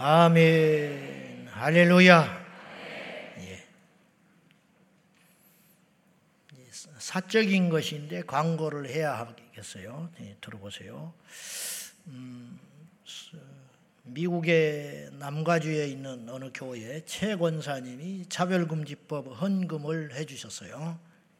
[0.00, 1.48] 아멘.
[1.50, 2.46] 할렐루야.
[3.40, 3.64] 예.
[7.00, 10.08] 사적인 것인데 광고를 해야 하겠어요.
[10.20, 11.12] 네, 들어보세요.
[12.06, 12.60] 음,
[14.04, 20.96] 미국의 남가주에 있는 어느 교회 최 권사님이 차별금지법 헌금을 해주셨어요.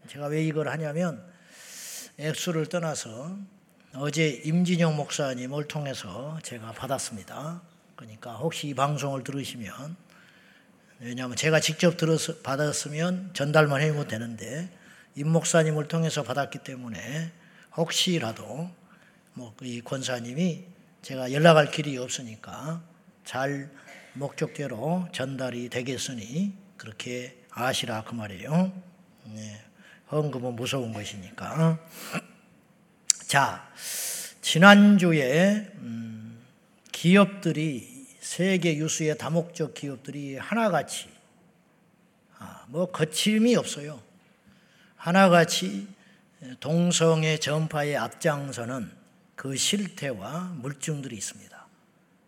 [0.09, 1.25] 제가 왜 이걸 하냐면
[2.19, 3.39] 액수를 떠나서
[3.95, 7.63] 어제 임진영 목사님을 통해서 제가 받았습니다.
[7.99, 9.97] 그러니까 혹시 이 방송을 들으시면
[11.01, 14.71] 왜냐하면 제가 직접 들어서 받았으면 전달만 해면 되는데
[15.17, 17.33] 임 목사님을 통해서 받았기 때문에
[17.77, 18.71] 혹시라도
[19.35, 20.65] 뭐 이 권사님이
[21.03, 22.83] 제가 연락할 길이 없으니까
[23.25, 23.69] 잘
[24.15, 28.73] 목적대로 전달이 되겠으니 그렇게 아시라 그 말이에요.
[29.25, 29.65] 네.
[30.11, 31.79] 헌금은 무서운 것이니까.
[33.27, 33.69] 자,
[34.41, 36.19] 지난주에 음,
[36.99, 41.09] 기업들이 세계 유수의 다목적 기업들이 하나같이
[42.39, 44.03] 아, 뭐 거침이 없어요.
[44.97, 45.87] 하나같이
[46.59, 48.91] 동성애 전파의 앞장서는
[49.37, 51.67] 그 실태와 물증들이 있습니다.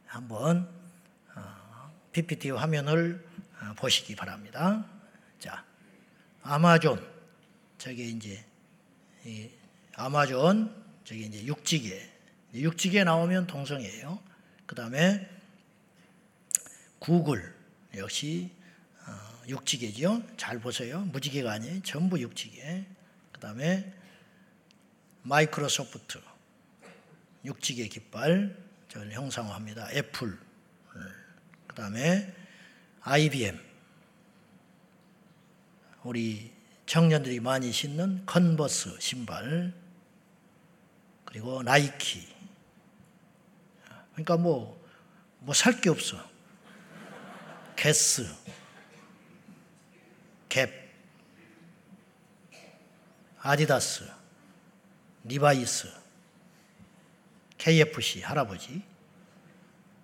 [0.06, 0.68] 한번
[2.12, 3.26] PPT 어, 화면을
[3.60, 4.86] 어, 보시기 바랍니다.
[5.40, 5.64] 자,
[6.44, 7.04] 아마존
[7.76, 8.44] 저게 이제
[9.96, 10.72] 아마존
[11.02, 12.08] 저게 이제 육지계
[12.54, 14.29] 육지계 나오면 동성애예요.
[14.70, 15.28] 그 다음에
[17.00, 17.52] 구글
[17.96, 18.52] 역시
[19.04, 20.22] 어, 육지계죠.
[20.36, 21.00] 잘 보세요.
[21.06, 21.82] 무지개가 아니에요.
[21.82, 22.86] 전부 육지계.
[23.32, 23.92] 그 다음에
[25.22, 26.20] 마이크로소프트
[27.44, 28.56] 무지개 깃발
[28.88, 29.90] 저를 형상화합니다.
[29.90, 30.38] 애플
[31.66, 32.32] 그 다음에
[33.00, 33.58] IBM
[36.04, 36.52] 우리
[36.86, 39.74] 청년들이 많이 신는 컨버스 신발
[41.24, 42.39] 그리고 나이키
[44.12, 44.78] 그러니까 뭐,
[45.40, 46.16] 뭐 살 게 없어.
[47.76, 48.26] 게스,
[50.50, 50.70] 갭,
[53.38, 54.04] 아디다스,
[55.24, 55.88] 리바이스,
[57.56, 58.82] KFC 할아버지,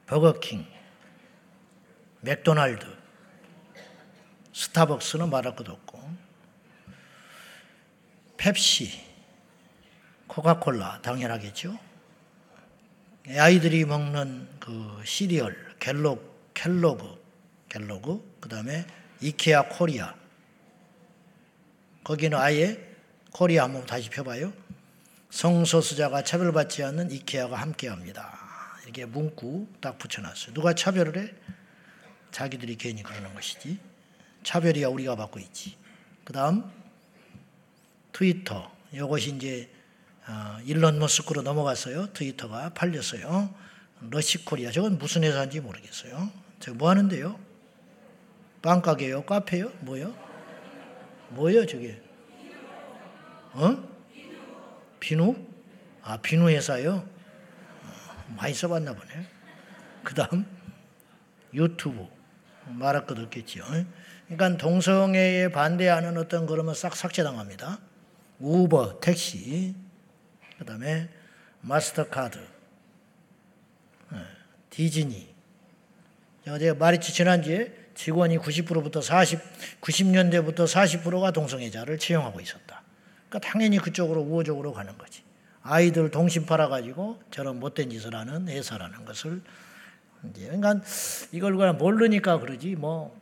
[0.07, 0.67] 버거킹,
[2.23, 2.87] 맥도날드,
[4.55, 6.17] 스타벅스는 말할 것도 없고,
[8.39, 9.05] 펩시,
[10.29, 11.79] 코카콜라 당연하겠죠.
[13.29, 16.23] 아이들이 먹는 그 시리얼 갤로
[16.55, 17.21] 켈로그
[17.69, 18.87] 갤로그 그 다음에
[19.21, 20.15] 이케아 코리아
[22.05, 22.81] 거기는 아예
[23.33, 24.53] 코리아 한번 다시 펴봐요.
[25.31, 28.39] 성소수자가 차별받지 않는 이케아가 함께합니다.
[28.85, 30.55] 이렇게 문구 딱 붙여놨어요.
[30.55, 31.35] 누가 차별을 해?
[32.31, 33.79] 자기들이 괜히 그러는 것이지.
[34.45, 35.77] 차별이야 우리가 받고 있지.
[36.25, 36.71] 그 다음
[38.13, 38.71] 트위터.
[38.93, 39.76] 이것이 이제 어,
[40.65, 42.13] 일론 머스크로 넘어갔어요.
[42.13, 43.55] 트위터가 팔렸어요.
[44.11, 46.31] 러시코리아 저건 무슨 회사인지 모르겠어요.
[46.61, 47.39] 저뭐 하는데요?
[48.63, 49.25] 빵가게요?
[49.25, 49.71] 카페요?
[49.81, 50.15] 뭐요?
[51.31, 52.01] 뭐요 저게?
[53.53, 53.77] 어?
[55.01, 55.37] 비누?
[56.03, 57.09] 아 비누 회사요?
[57.85, 59.29] 어, 많이 써봤나 보네.
[60.03, 60.45] 그 다음
[61.55, 62.07] 유튜브
[62.67, 63.65] 말할 것 없겠지요.
[64.29, 67.79] 그러니까 동성애에 반대하는 어떤 그러면 싹 삭제당합니다.
[68.41, 69.75] 우버, 택시,
[70.59, 71.09] 그 다음에
[71.61, 72.39] 마스터카드,
[74.13, 74.17] 예,
[74.71, 75.35] 디즈니.
[76.45, 79.41] 제가 말했지 지난주에 직원이 90%부터 40,
[79.81, 82.83] 90년대부터 40%가 동성애자를 채용하고 있었다.
[83.29, 85.23] 그러니까 당연히 그쪽으로 우호적으로 가는 거지.
[85.63, 89.43] 아이들 동심 팔아가지고 저런 못된 짓을 하는 회사라는 것을
[90.31, 90.81] 이제 그러니까
[91.33, 93.19] 이걸 그냥 모르니까 그러지 뭐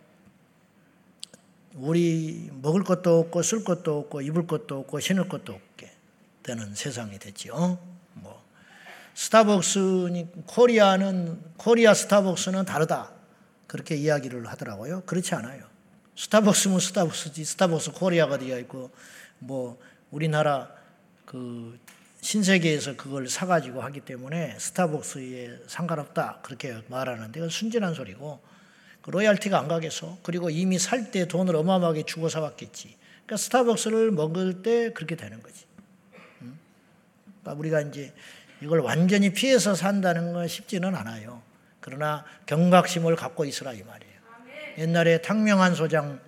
[1.74, 5.73] 우리 먹을 것도 없고 쓸 것도 없고 입을 것도 없고 신을 것도 없게
[6.44, 7.78] 되는 세상이 됐지요.
[8.12, 8.44] 뭐
[9.14, 13.10] 스타벅스 코리아는 코리아 스타벅스는 다르다.
[13.66, 15.02] 그렇게 이야기를 하더라고요.
[15.02, 15.64] 그렇지 않아요.
[16.16, 18.92] 스타벅스면 스타벅스지 스타벅스 코리아가 되어 있고
[19.40, 19.80] 뭐
[20.12, 20.70] 우리나라
[21.24, 21.76] 그
[22.20, 28.40] 신세계에서 그걸 사가지고 하기 때문에 스타벅스에 상관없다 그렇게 말하는데 그건 순진한 소리고
[29.02, 30.18] 그 로얄티가 안 가겠어.
[30.22, 32.96] 그리고 이미 살 때 돈을 어마어마하게 주고 사왔겠지.
[33.26, 35.63] 그러니까 스타벅스를 먹을 때 그렇게 되는 거지.
[37.44, 38.12] 그러니까 우리가 이제
[38.60, 41.42] 이걸 완전히 피해서 산다는 건 쉽지는 않아요.
[41.80, 44.14] 그러나 경각심을 갖고 있으라 이 말이에요.
[44.78, 46.18] 옛날에 탕명한 소장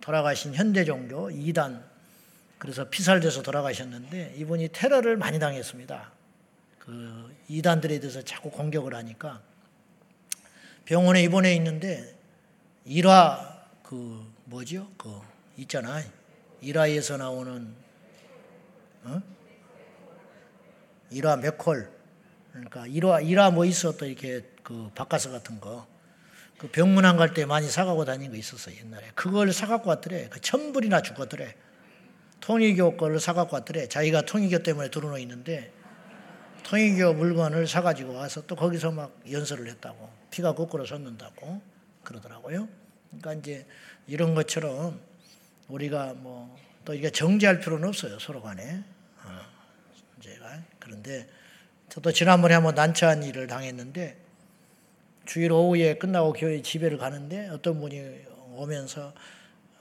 [0.00, 1.82] 돌아가신 현대종교 2단
[2.58, 6.12] 그래서 피살돼서 돌아가셨는데 이분이 테러를 많이 당했습니다.
[6.78, 9.40] 그 이단들에 대해서 자꾸 공격을 하니까
[10.84, 12.14] 병원에 입원해 있는데
[12.84, 14.90] 일화 그 뭐죠?
[14.98, 15.20] 그
[15.56, 16.02] 있잖아.
[16.60, 17.74] 일화에서 나오는
[19.04, 19.37] 어?
[21.10, 21.90] 일화 맥콜
[22.52, 25.86] 그러니까 일화 일화 뭐 있어 또 이렇게 그 바카스 같은 거.
[26.58, 29.10] 그 병문안 갈 때 많이 사가고 다닌 거 있었어 옛날에.
[29.14, 30.28] 그걸 사갖고 왔더래.
[30.28, 31.54] 그 천불이나 죽었더래.
[32.40, 33.88] 통일교 거를 사갖고 왔더래.
[33.88, 35.72] 자기가 통일교 때문에 들어놓 있는데
[36.64, 40.10] 통일교 물건을 사가지고 와서 또 거기서 막 연설을 했다고.
[40.30, 41.62] 피가 거꾸로 솟는다고
[42.02, 42.68] 그러더라고요.
[43.10, 43.66] 그러니까 이제
[44.06, 45.00] 이런 것처럼
[45.68, 48.82] 우리가 뭐 또 이게 정지할 필요는 없어요 서로 간에.
[49.22, 49.40] 어,
[50.20, 50.58] 제가
[50.88, 51.28] 그런데
[51.90, 54.16] 저도 지난번에 한번 난처한 일을 당했는데
[55.26, 58.00] 주일 오후에 끝나고 교회 집에를 가는데 어떤 분이
[58.54, 59.12] 오면서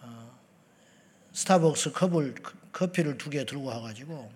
[0.02, 0.40] 어,
[1.32, 2.36] 스타벅스 컵을
[2.74, 4.30] 커피를 두 개 들고 와가지고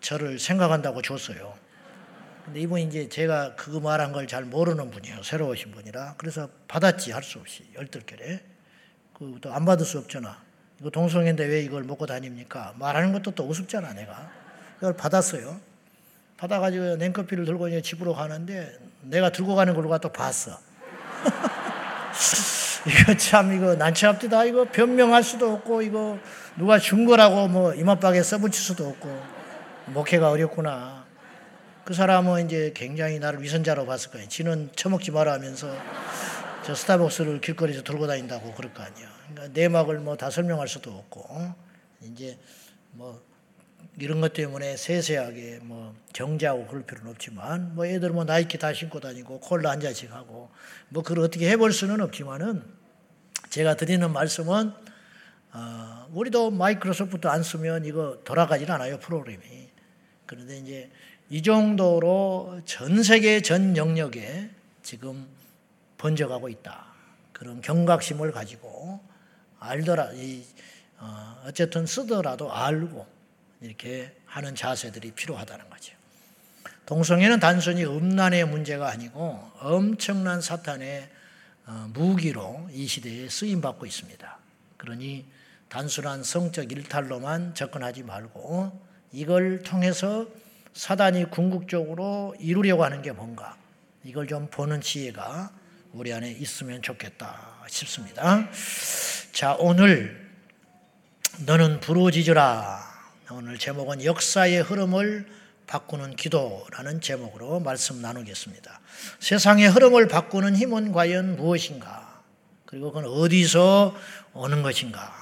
[0.00, 1.58] 저를 생각한다고 줬어요.
[2.44, 5.22] 근데 이분이 이제 제가 그거 말한 걸 잘 모르는 분이에요.
[5.24, 6.14] 새로 오신 분이라.
[6.18, 8.44] 그래서 받았지 할 수 없이 열들결에.
[9.14, 10.40] 그또 안 받을 수 없잖아.
[10.78, 12.74] 이거 동성애인데 왜 이걸 먹고 다닙니까?
[12.78, 14.30] 말하는 것도 또 우습잖아 내가.
[14.78, 15.60] 이걸 받았어요.
[16.36, 20.58] 받아가지고 냉커피를 들고 이제 집으로 가는데 내가 들고 가는 걸로 가또 봤어.
[22.86, 26.18] 이거 참 이거 난처합디다 이거 변명할 수도 없고 이거
[26.56, 29.22] 누가 준 거라고 뭐 이마박에 써붙일 수도 없고
[29.86, 31.04] 목회가 어렵구나.
[31.84, 34.28] 그 사람은 이제 굉장히 나를 위선자로 봤을 거예요.
[34.28, 35.72] 지는 처먹지 마라 하면서
[36.64, 39.08] 저 스타벅스를 길거리에서 들고 다닌다고 그럴 거 아니야.
[39.30, 41.54] 그러니까 내막을 뭐 다 설명할 수도 없고
[42.02, 42.38] 이제
[42.92, 43.20] 뭐
[43.98, 49.00] 이런 것 때문에 세세하게 뭐 정지하고 그럴 필요는 없지만 뭐 애들 뭐 나이키 다 신고
[49.00, 50.50] 다니고 콜라 한 잔씩 하고
[50.90, 52.62] 뭐 그걸 어떻게 해볼 수는 없지만은
[53.48, 54.72] 제가 드리는 말씀은
[55.52, 59.70] 어, 우리도 마이크로소프트 안 쓰면 이거 돌아가질 않아요 프로그램이.
[60.26, 60.90] 그런데 이제
[61.30, 64.50] 이 정도로 전 세계 전 영역에
[64.82, 65.26] 지금
[65.96, 66.84] 번져가고 있다.
[67.32, 69.00] 그런 경각심을 가지고
[69.58, 70.44] 알더라 이
[70.98, 73.15] 어, 어쨌든 쓰더라도 알고
[73.60, 75.94] 이렇게 하는 자세들이 필요하다는 거죠.
[76.86, 81.10] 동성애는 단순히 음란의 문제가 아니고 엄청난 사탄의
[81.66, 84.38] 어, 무기로 이 시대에 쓰임 받고 있습니다.
[84.76, 85.26] 그러니
[85.68, 90.28] 단순한 성적 일탈로만 접근하지 말고 이걸 통해서
[90.74, 93.56] 사단이 궁극적으로 이루려고 하는 게 뭔가
[94.04, 95.50] 이걸 좀 보는 지혜가
[95.92, 98.48] 우리 안에 있으면 좋겠다 싶습니다.
[99.32, 100.30] 자, 오늘
[101.46, 102.85] 너는 부러지져라
[103.28, 105.26] 오늘 제목은 역사의 흐름을
[105.66, 108.80] 바꾸는 기도라는 제목으로 말씀 나누겠습니다.
[109.18, 112.22] 세상의 흐름을 바꾸는 힘은 과연 무엇인가?
[112.66, 113.96] 그리고 그건 어디서
[114.32, 115.12] 오는 것인가?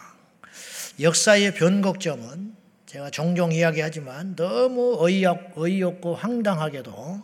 [1.00, 2.54] 역사의 변곡점은
[2.84, 7.22] 제가 종종 이야기하지만 너무 어이없, 어이없고 황당하게도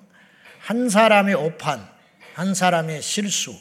[0.61, 1.87] 한 사람의 오판,
[2.33, 3.55] 한 사람의 실수,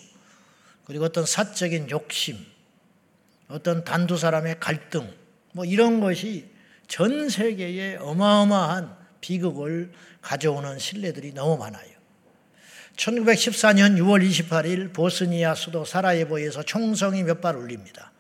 [0.86, 2.38] 그리고 어떤 사적인 욕심,
[3.50, 5.13] 어떤 단두 사람의 갈등,
[5.51, 6.59] 뭐 이런 것이
[6.90, 9.92] 전 세계에 어마어마한 비극을
[10.22, 11.88] 가져오는 신뢰들이 너무 많아요.
[12.98, 18.12] 1914년 6월 28일 보스니아 수도 사라예보에서 총성이 몇 발 울립니다.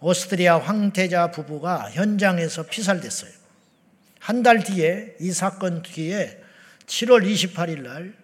[0.00, 3.30] 오스트리아 황태자 부부가 현장에서 피살됐어요.
[4.18, 6.42] 한 달 뒤에 이 사건 뒤에
[6.86, 8.14] 7월 28일 날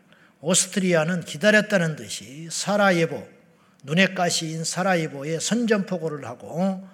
[0.40, 3.28] 오스트리아는 기다렸다는 듯이 사라예보
[3.84, 6.86] 눈에 가시인 사라예보에 선전포고를 하고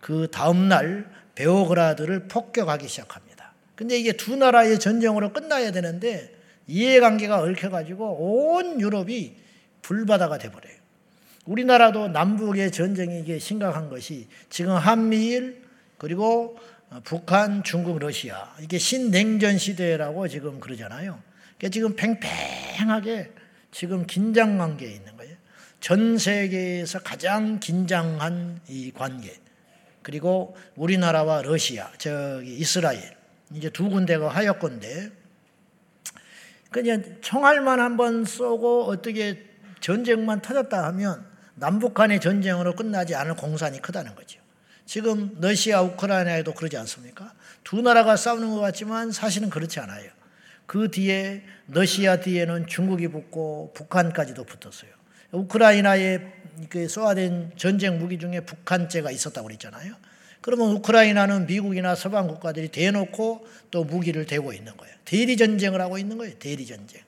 [0.00, 3.52] 그 다음 날 베오그라드를 폭격하기 시작합니다.
[3.74, 6.34] 근데 이게 두 나라의 전쟁으로 끝나야 되는데
[6.66, 9.36] 이해관계가 얽혀가지고 온 유럽이
[9.82, 10.76] 불바다가 돼버려요.
[11.44, 15.62] 우리나라도 남북의 전쟁이 이게 심각한 것이 지금 한미일
[15.98, 16.56] 그리고
[17.04, 21.18] 북한, 중국, 러시아 이게 신냉전 시대라고 지금 그러잖아요.
[21.58, 23.32] 그러니까 지금 팽팽하게
[23.72, 25.36] 지금 긴장 관계에 있는 거예요.
[25.80, 29.41] 전 세계에서 가장 긴장한 이 관계.
[30.02, 33.16] 그리고 우리나라와 러시아, 저기 이스라엘
[33.54, 35.10] 이제 두 군데가 하였건데
[36.70, 39.44] 그냥 총알만 한번 쏘고 어떻게
[39.80, 44.40] 전쟁만 터졌다 하면 남북 간의 전쟁으로 끝나지 않을 공산이 크다는 거죠.
[44.86, 47.34] 지금 러시아, 우크라이나에도 그러지 않습니까?
[47.62, 50.10] 두 나라가 싸우는 것 같지만 사실은 그렇지 않아요.
[50.66, 54.90] 그 뒤에 러시아 뒤에는 중국이 붙고 북한까지도 붙었어요.
[55.32, 56.20] 우크라이나에
[56.68, 59.94] 그 쏘아된 전쟁 무기 중에 북한제가 있었다고 그랬잖아요.
[60.40, 64.94] 그러면 우크라이나는 미국이나 서방 국가들이 대놓고 또 무기를 대고 있는 거예요.
[65.04, 66.34] 대리 전쟁을 하고 있는 거예요.
[66.38, 67.00] 대리 전쟁.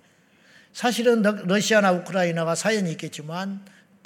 [0.72, 3.60] 사실은 러시아나 우크라이나가 사연이 있겠지만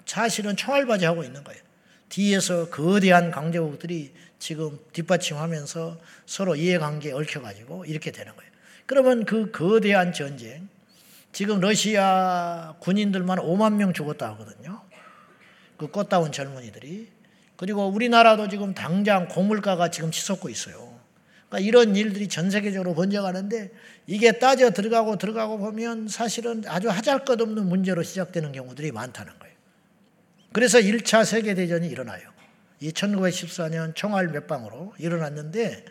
[0.05, 1.61] 사실은 총알바지 하고 있는 거예요.
[2.09, 8.51] 뒤에서 거대한 강대국들이 지금 뒷받침하면서 서로 이해관계에 얽혀가지고 이렇게 되는 거예요.
[8.87, 10.69] 그러면 그 거대한 전쟁,
[11.33, 14.83] 지금 러시아 군인들만 5만 명 죽었다 하거든요.
[15.77, 17.09] 그 꽃다운 젊은이들이.
[17.57, 20.99] 그리고 우리나라도 지금 당장 고물가가 지금 치솟고 있어요.
[21.49, 23.71] 그러니까 이런 일들이 전 세계적으로 번져가는데
[24.07, 29.55] 이게 따져 들어가고 들어가고 보면 사실은 아주 하잘것없는 문제로 시작되는 경우들이 많다는 거예요.
[30.53, 32.31] 그래서 1차 세계대전이 일어나요.
[32.81, 35.85] 이 1914년 총알 몇 방으로 일어났는데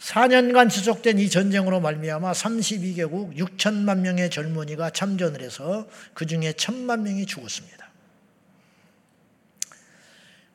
[0.00, 7.26] 4년간 지속된 이 전쟁으로 말미암아 32개국 6천만 명의 젊은이가 참전을 해서 그 중에 1천만 명이
[7.26, 7.88] 죽었습니다.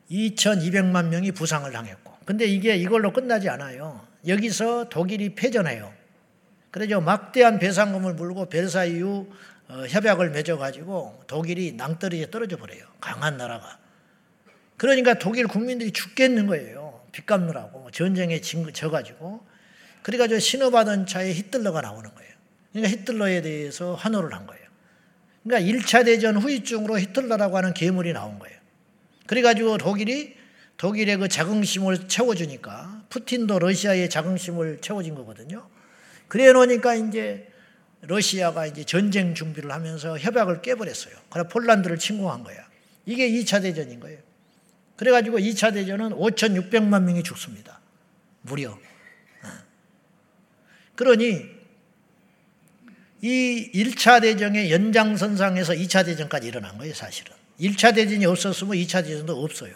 [0.10, 2.14] 2,200만 명이 부상을 당했고.
[2.26, 4.06] 근데 이게 이걸로 끝나지 않아요.
[4.28, 5.94] 여기서 독일이 패전해요.
[6.72, 9.28] 그래서 막대한 배상금을 물고 벨사이유
[9.68, 12.86] 어, 협약을 맺어가지고 독일이 낭떠러지에 떨어져 버려요.
[13.00, 13.80] 강한 나라가.
[14.78, 16.85] 그러니까 독일 국민들이 죽겠는 거예요.
[17.16, 17.90] 빚 갚느라고.
[17.92, 19.42] 전쟁에 져가지고.
[20.02, 22.32] 그래가지고 신호받은 차에 히틀러가 나오는 거예요.
[22.74, 24.66] 그러니까 히틀러에 대해서 환호를 한 거예요.
[25.44, 28.58] 그러니까 1차 대전 후유증으로 히틀러라고 하는 괴물이 나온 거예요.
[29.28, 30.36] 그래가지고 독일이
[30.76, 35.70] 독일의 그 자긍심을 채워주니까 푸틴도 러시아의 자긍심을 채워진 거거든요.
[36.28, 37.48] 그래 놓으니까 이제
[38.02, 41.16] 러시아가 이제 전쟁 준비를 하면서 협약을 깨버렸어요.
[41.30, 42.58] 그래 폴란드를 침공한 거야.
[43.06, 44.20] 이게 2차 대전인 거예요.
[44.96, 47.80] 그래가지고 2차 대전은 5,600만 명이 죽습니다.
[48.42, 48.72] 무려.
[48.72, 48.78] 어.
[50.96, 51.56] 그러니
[53.22, 57.34] 이 1차 대전의 연장선상에서 2차 대전까지 일어난 거예요, 사실은.
[57.60, 59.74] 1차 대전이 없었으면 2차 대전도 없어요.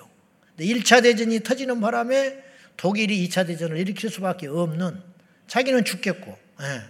[0.60, 2.44] 1차 대전이 터지는 바람에
[2.78, 5.02] 독일이 2차 대전을 일으킬 수밖에 없는
[5.48, 6.82] 자기는 죽겠고 예,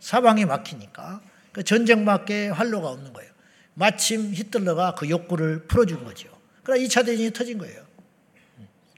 [0.00, 1.20] 사방이 막히니까
[1.52, 3.30] 그 전쟁밖에 활로가 없는 거예요.
[3.74, 6.37] 마침 히틀러가 그 욕구를 풀어준 거죠.
[6.68, 7.82] 그러나 2차 대전이 터진 거예요.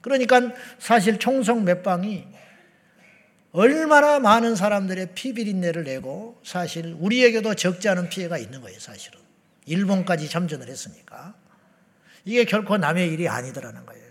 [0.02, 0.40] 그러니까
[0.80, 2.26] 사실 총성 몇 방이
[3.52, 9.20] 얼마나 많은 사람들의 피비린내를 내고 사실 우리에게도 적지 않은 피해가 있는 거예요, 사실은.
[9.66, 11.36] 일본까지 참전을 했으니까.
[12.24, 14.04] 이게 결코 남의 일이 아니더라는 거예요.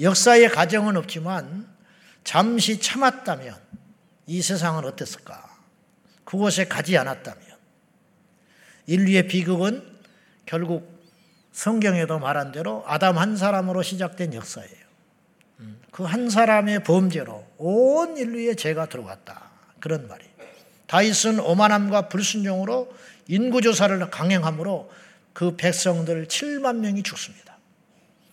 [0.00, 1.68] 역사의 가정은 없지만
[2.24, 3.54] 잠시 참았다면
[4.28, 5.58] 이 세상은 어땠을까?
[6.24, 7.44] 그곳에 가지 않았다면
[8.86, 9.98] 인류의 비극은
[10.46, 10.99] 결국
[11.52, 14.70] 성경에도 말한 대로 아담 한 사람으로 시작된 역사예요.
[15.60, 19.50] 음, 그한 사람의 범죄로 온 인류의 죄가 들어갔다.
[19.80, 20.30] 그런 말이에요.
[20.86, 22.92] 다윗은 오만함과 불순종으로
[23.28, 24.90] 인구조사를 강행함으로
[25.32, 27.58] 그 백성들 7만 명이 죽습니다.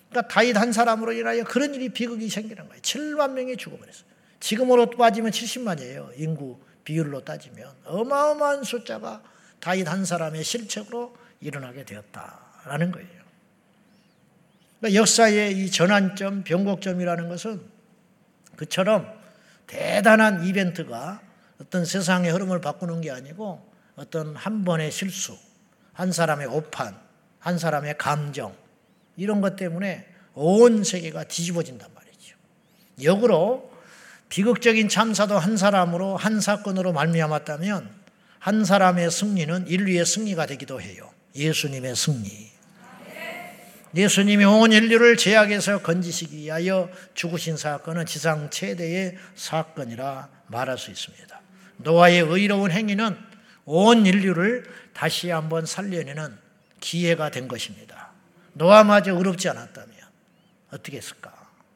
[0.10, 2.82] 그러니까 다윗 한 사람으로 인하여 그런 일이 비극이 생기는 거예요.
[2.82, 4.08] 7만 명이 죽어버렸어요.
[4.40, 6.12] 지금으로 빠지면 70만이에요.
[6.16, 9.22] 인구 비율로 따지면 어마어마한 숫자가
[9.60, 13.10] 다윗 한 사람의 실책으로 일어나게 되었다 라는 거예요.
[14.80, 17.62] 그러니까 역사의 이 전환점, 변곡점이라는 것은
[18.56, 19.12] 그처럼
[19.66, 21.22] 대단한 이벤트가
[21.60, 25.38] 어떤 세상의 흐름을 바꾸는 게 아니고 어떤 한 번의 실수,
[25.94, 26.96] 한 사람의 오판,
[27.40, 28.56] 한 사람의 감정,
[29.16, 32.38] 이런 것 때문에 온 세계가 뒤집어진단 말이죠.
[33.04, 33.72] 역으로
[34.30, 37.90] 비극적인 참사도 한 사람으로 한 사건으로 말미암았다면
[38.40, 41.10] 한 사람의 승리는 인류의 승리가 되기도 해요.
[41.36, 42.57] 예수님의 승리.
[43.96, 51.42] 예수님이 온 인류를 죄악에서 건지시기 위하여 죽으신 사건은 지상 최대의 사건이라 말할 수 있습니다.
[51.78, 53.18] 노아의 의로운 행위는
[53.66, 56.36] 온 인류를 다시 한번 살려내는
[56.80, 58.12] 기회가 된 것입니다.
[58.54, 59.96] 노아마저 의롭지 않았다면
[60.72, 61.34] 어떻게 했을까?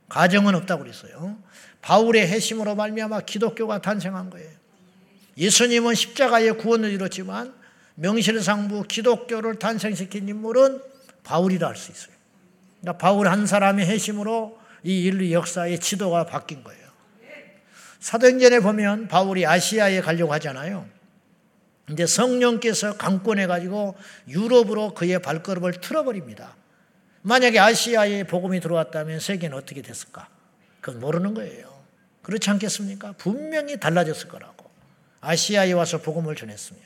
[0.09, 1.37] 가정은 없다고 그랬어요.
[1.81, 4.49] 바울의 해심으로 말미암아 기독교가 탄생한 거예요.
[5.37, 7.53] 예수님은 십자가의 구원을 이뤘지만
[7.95, 10.90] 명실상부 기독교를 탄생시킨 인물은
[11.23, 12.15] 바울이라 할 수 있어요.
[12.81, 16.81] 그러니까 바울 한 사람의 해심으로 이 인류 역사의 지도가 바뀐 거예요.
[17.99, 20.87] 사도행전에 보면 바울이 아시아에 가려고 하잖아요.
[21.85, 23.95] 근데 성령께서 강권해 가지고
[24.27, 26.55] 유럽으로 그의 발걸음을 틀어버립니다.
[27.21, 30.29] 만약에 아시아에 복음이 들어왔다면 세계는 어떻게 됐을까?
[30.79, 31.81] 그건 모르는 거예요.
[32.23, 33.13] 그렇지 않겠습니까?
[33.17, 34.69] 분명히 달라졌을 거라고.
[35.19, 36.81] 아시아에 와서 복음을 전했으면.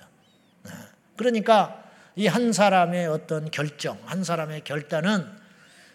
[0.63, 0.71] 네.
[1.15, 1.84] 그러니까
[2.17, 5.25] 이 한 사람의 어떤 결정, 한 사람의 결단은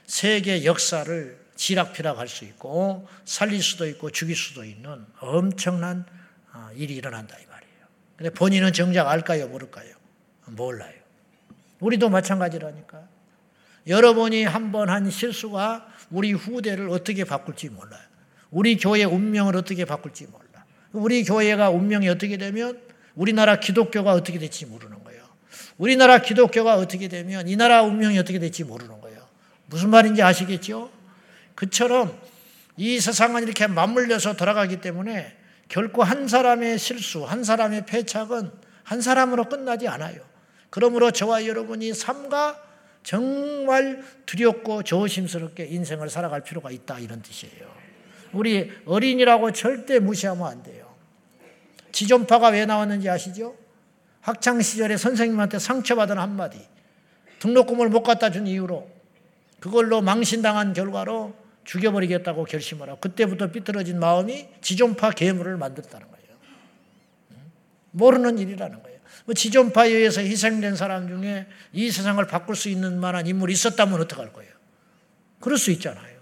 [0.07, 6.05] 세계 역사를 지락피락할 수 있고 살릴 수도 있고 죽일 수도 있는 엄청난
[6.53, 7.85] 어, 일이 일어난다 이 말이에요.
[8.17, 9.95] 근데 본인은 정작 알까요, 모를까요?
[10.47, 10.93] 몰라요.
[11.81, 13.09] 우리도 마찬가지라니까.
[13.87, 18.03] 여러분이 한 번 한 실수가 우리 후대를 어떻게 바꿀지 몰라요.
[18.51, 20.65] 우리 교회 운명을 어떻게 바꿀지 몰라.
[20.93, 22.81] 우리 교회가 운명이 어떻게 되면
[23.15, 25.10] 우리나라 기독교가 어떻게 될지 모르는 거예요.
[25.79, 29.27] 우리나라 기독교가 어떻게 되면 이 나라 운명이 어떻게 될지 모르는 거예요.
[29.67, 30.91] 무슨 말인지 아시겠죠?
[31.55, 32.19] 그처럼
[32.77, 35.37] 이 세상은 이렇게 맞물려서 돌아가기 때문에
[35.69, 38.51] 결코 한 사람의 실수, 한 사람의 패착은
[38.83, 40.21] 한 사람으로 끝나지 않아요.
[40.71, 42.61] 그러므로 저와 여러분이 삶과
[43.03, 47.71] 정말 두렵고 조심스럽게 인생을 살아갈 필요가 있다 이런 뜻이에요.
[48.33, 50.95] 우리 어린이라고 절대 무시하면 안 돼요.
[51.93, 53.57] 지존파가 왜 나왔는지 아시죠?
[54.21, 56.59] 학창 시절에 선생님한테 상처받은 한마디.
[57.39, 58.89] 등록금을 못 갖다 준 이유로
[59.61, 61.35] 그걸로 망신당한 결과로
[61.65, 66.21] 죽여버리겠다고 결심을 하고 그때부터 삐뚤어진 마음이 지존파 괴물을 만들었다는 거예요.
[67.93, 69.01] 모르는 일이라는 거예요.
[69.25, 74.33] 뭐 지존파에 의해서 희생된 사람 중에 이 세상을 바꿀 수 있는 만한 인물이 있었다면 어떡할
[74.33, 74.53] 거예요?
[75.41, 76.21] 그럴 수 있잖아요.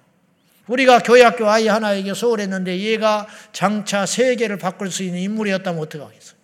[0.66, 6.37] 우리가 교회 학교 아이 하나에게 소홀했는데 얘가 장차 세계를 바꿀 수 있는 인물이었다면 어떡하겠어요?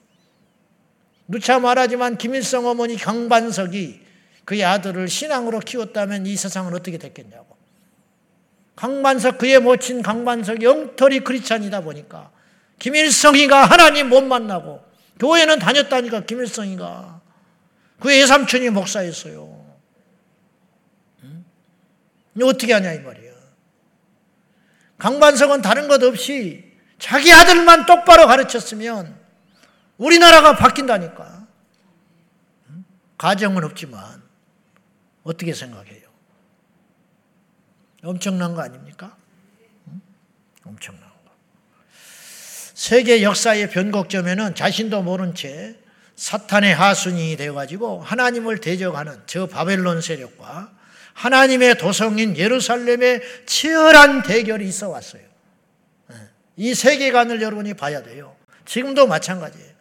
[1.26, 4.00] 누차 말하지만 김일성 어머니 강반석이
[4.45, 7.57] 그의 아들을 신앙으로 키웠다면 이 세상은 어떻게 됐겠냐고.
[8.76, 12.31] 강반석 그의 모친 강반석이 엉터리 크리스찬이다 보니까
[12.78, 14.85] 김일성이가 하나님 못 만나고
[15.21, 17.21] 교회는 다녔다니까 김일성이가
[18.00, 19.64] 그의 외삼촌이 목사였어요.
[21.23, 21.45] 응?
[22.43, 23.33] 어떻게 하냐 이 말이에요.
[24.99, 26.64] 강반석은 다른 것 없이
[26.99, 29.24] 자기 아들만 똑바로 가르쳤으면
[29.99, 31.47] 우리나라가 바뀐다니까.
[33.17, 34.23] 가정은 없지만
[35.23, 36.09] 어떻게 생각해요?
[38.03, 39.17] 엄청난 거 아닙니까?
[40.65, 41.15] 엄청난 거.
[42.75, 45.77] 세계 역사의 변곡점에는 자신도 모른 채
[46.17, 50.73] 사탄의 하순이 되어가지고 하나님을 대적하는 저 바벨론 세력과
[51.15, 55.23] 하나님의 도성인 예루살렘의 치열한 대결이 있어 왔어요.
[56.13, 56.15] 예.
[56.57, 58.37] 이 세계관을 여러분이 봐야 돼요.
[58.65, 59.74] 지금도 마찬가지예요.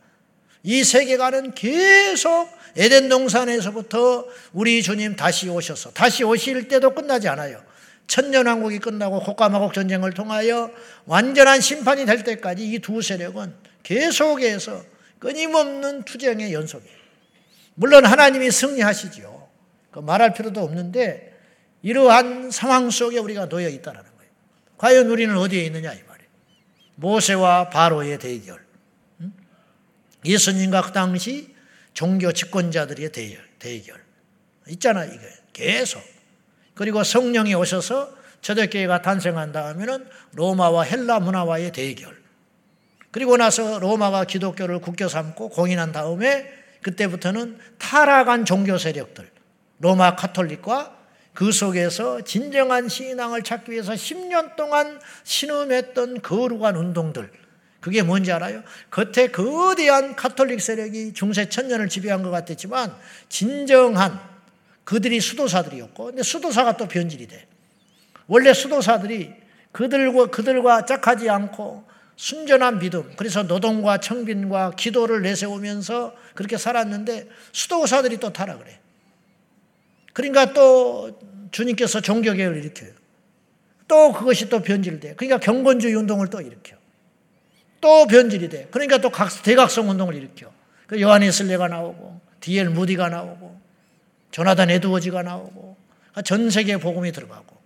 [0.63, 7.61] 이 세계관은 계속 에덴 동산에서부터 우리 주님 다시 오셔서 다시 오실 때도 끝나지 않아요.
[8.07, 10.71] 천년왕국이 끝나고 곡가마곡 전쟁을 통하여
[11.05, 13.53] 완전한 심판이 될 때까지 이 두 세력은
[13.83, 14.83] 계속해서
[15.19, 16.97] 끊임없는 투쟁의 연속이에요.
[17.75, 19.49] 물론 하나님이 승리하시죠.
[19.91, 21.33] 그 말할 필요도 없는데
[21.81, 24.31] 이러한 상황 속에 우리가 놓여 있다는 거예요.
[24.77, 26.29] 과연 우리는 어디에 있느냐 이 말이에요.
[26.95, 28.62] 모세와 바로의 대결.
[30.25, 31.53] 예수님과 그 당시
[31.93, 34.01] 종교 집권자들의 대결, 대결.
[34.67, 35.19] 있잖아, 이게.
[35.51, 36.01] 계속.
[36.73, 42.21] 그리고 성령이 오셔서 초대교회가 탄생한 다음에는 로마와 헬라 문화와의 대결.
[43.11, 49.29] 그리고 나서 로마가 기독교를 국교 삼고 공인한 다음에 그때부터는 타락한 종교 세력들,
[49.79, 50.97] 로마 카톨릭과
[51.33, 57.31] 그 속에서 진정한 신앙을 찾기 위해서 10년 동안 신음했던 거룩한 운동들,
[57.83, 58.63] 그게 뭔지 알아요?
[58.91, 62.95] 겉에 거대한 카톨릭 세력이 중세 천년을 지배한 것 같았지만
[63.27, 64.21] 진정한
[64.85, 67.45] 그들이 수도사들이었고 근데 수도사가 또 변질이 돼.
[68.27, 69.33] 원래 수도사들이
[69.73, 71.83] 그들과 그들과 짝하지 않고
[72.15, 78.79] 순전한 믿음, 그래서 노동과 청빈과 기도를 내세우면서 그렇게 살았는데 수도사들이 또 타락을 해.
[80.13, 81.19] 그러니까 또
[81.51, 82.91] 주님께서 종교개혁을 일으켜요.
[83.89, 85.15] 또 그것이 또 변질돼.
[85.15, 86.77] 그러니까 경건주의 운동을 또 일으켜.
[87.83, 88.69] 또 변질이 돼.
[88.71, 89.11] 그러니까 또
[89.43, 90.49] 대각성 운동을 일으켜.
[90.87, 93.59] 그 요한에슬레가 나오고 디엘 무디가 나오고
[94.31, 95.75] 조나단 에드워즈가 나오고
[96.23, 97.57] 전 세계 복음이 들어가고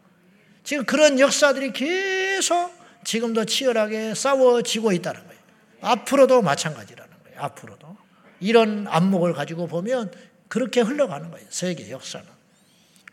[0.63, 2.71] 지금 그런 역사들이 계속
[3.03, 5.39] 지금도 치열하게 싸워지고 있다는 거예요.
[5.81, 7.39] 앞으로도 마찬가지라는 거예요.
[7.39, 7.95] 앞으로도
[8.39, 10.11] 이런 안목을 가지고 보면
[10.47, 11.45] 그렇게 흘러가는 거예요.
[11.51, 12.25] 세계 역사는.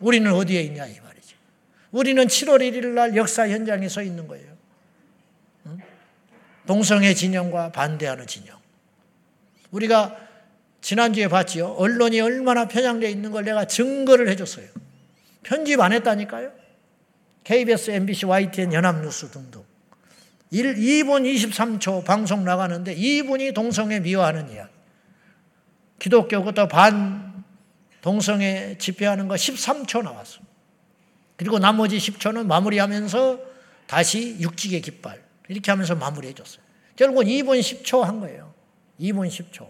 [0.00, 1.34] 우리는 어디에 있냐 이 말이지.
[1.90, 4.53] 우리는 7월 1일 날 역사 현장에 서 있는 거예요.
[6.66, 8.58] 동성애 진영과 반대하는 진영.
[9.70, 10.16] 우리가
[10.80, 11.68] 지난주에 봤지요.
[11.72, 14.66] 언론이 얼마나 편향되어 있는 걸 내가 증거를 해줬어요.
[15.42, 16.52] 편집 안 했다니까요.
[17.44, 19.62] KBS, MBC, YTN, 연합뉴스 등등.
[20.50, 24.70] 1, 2분 23초 방송 나가는데 2분이 동성애 미화하는 이야기.
[25.98, 27.44] 기독교 그것도 반
[28.00, 30.40] 동성애 집회하는 거 13초 나왔어.
[31.36, 33.40] 그리고 나머지 10초는 마무리하면서
[33.86, 35.23] 다시 육직의 깃발.
[35.48, 36.62] 이렇게 하면서 마무리해 줬어요.
[36.96, 38.54] 결국 2분 10초 한 거예요.
[39.00, 39.68] 2분 10초.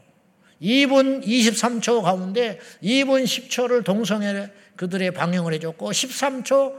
[0.62, 6.78] 2분 23초 가운데 2분 10초를 동성애 그들의 방영을 해줬고 13초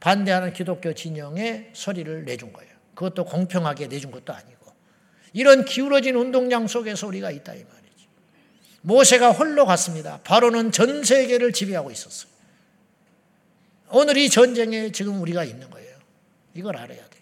[0.00, 2.72] 반대하는 기독교 진영의 소리를 내준 거예요.
[2.94, 4.72] 그것도 공평하게 내준 것도 아니고.
[5.32, 8.06] 이런 기울어진 운동량 속에서 우리가 있다 이 말이지.
[8.82, 10.20] 모세가 홀로 갔습니다.
[10.24, 12.30] 바로는 전 세계를 지배하고 있었어요.
[13.90, 15.96] 오늘 이 전쟁에 지금 우리가 있는 거예요.
[16.54, 17.21] 이걸 알아야 돼요.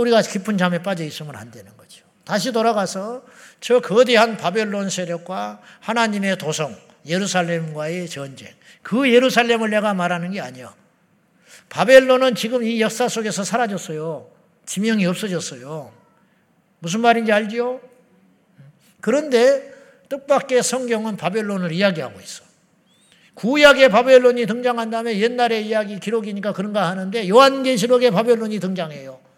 [0.00, 2.04] 우리가 깊은 잠에 빠져 있으면 안 되는 거죠.
[2.24, 3.24] 다시 돌아가서
[3.60, 6.76] 저 거대한 바벨론 세력과 하나님의 도성
[7.06, 8.48] 예루살렘과의 전쟁.
[8.82, 10.74] 그 예루살렘을 내가 말하는 게 아니야.
[11.68, 14.28] 바벨론은 지금 이 역사 속에서 사라졌어요.
[14.66, 15.92] 지명이 없어졌어요.
[16.78, 17.80] 무슨 말인지 알지요?
[19.00, 19.72] 그런데
[20.08, 22.44] 뜻밖의 성경은 바벨론을 이야기하고 있어.
[23.34, 29.31] 구약의 바벨론이 등장한 다음에 옛날의 이야기 기록이니까 그런가 하는데 요한계시록의 바벨론이 등장해요.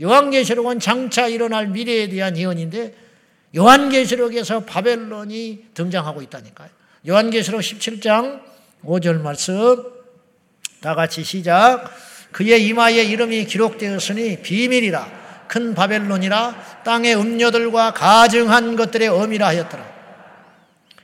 [0.00, 2.94] 요한계시록은 장차 일어날 미래에 대한 예언인데
[3.56, 6.68] 요한계시록에서 바벨론이 등장하고 있다니까요.
[7.08, 8.40] 요한계시록 17장
[8.84, 9.82] 5절 말씀
[10.80, 11.90] 다 같이 시작.
[12.30, 19.98] 그의 이마에 이름이 기록되었으니 비밀이라 큰 바벨론이라 땅의 음료들과 가증한 것들의 어미라 하였더라.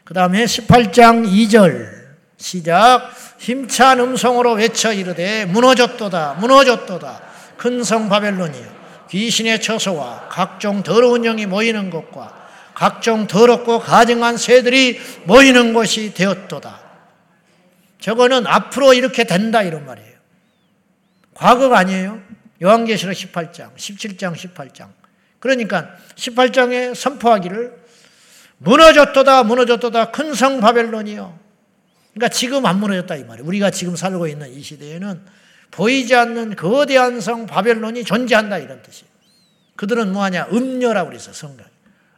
[0.04, 2.04] 그 다음에 18장 2절
[2.37, 7.22] 시작 힘찬 음성으로 외쳐 이르되 무너졌도다 무너졌도다
[7.57, 8.73] 큰 성 바벨론이여
[9.10, 16.80] 귀신의 처소와 각종 더러운 영이 모이는 곳과 각종 더럽고 가증한 새들이 모이는 곳이 되었도다.
[18.00, 20.14] 저거는 앞으로 이렇게 된다 이런 말이에요.
[21.34, 22.20] 과거가 아니에요.
[22.62, 24.88] 요한계시록 18장, 17장, 18장.
[25.38, 27.84] 그러니까 18장에 선포하기를
[28.58, 31.38] 무너졌도다, 무너졌도다, 큰 성 바벨론이요.
[32.14, 33.46] 그러니까 지금 안 무너졌다 이 말이에요.
[33.46, 35.20] 우리가 지금 살고 있는 이 시대에는
[35.74, 39.10] 보이지 않는 거대한 성 바벨론이 존재한다 이런 뜻이에요.
[39.74, 40.46] 그들은 뭐하냐?
[40.52, 41.66] 음녀라고 그랬어 성경.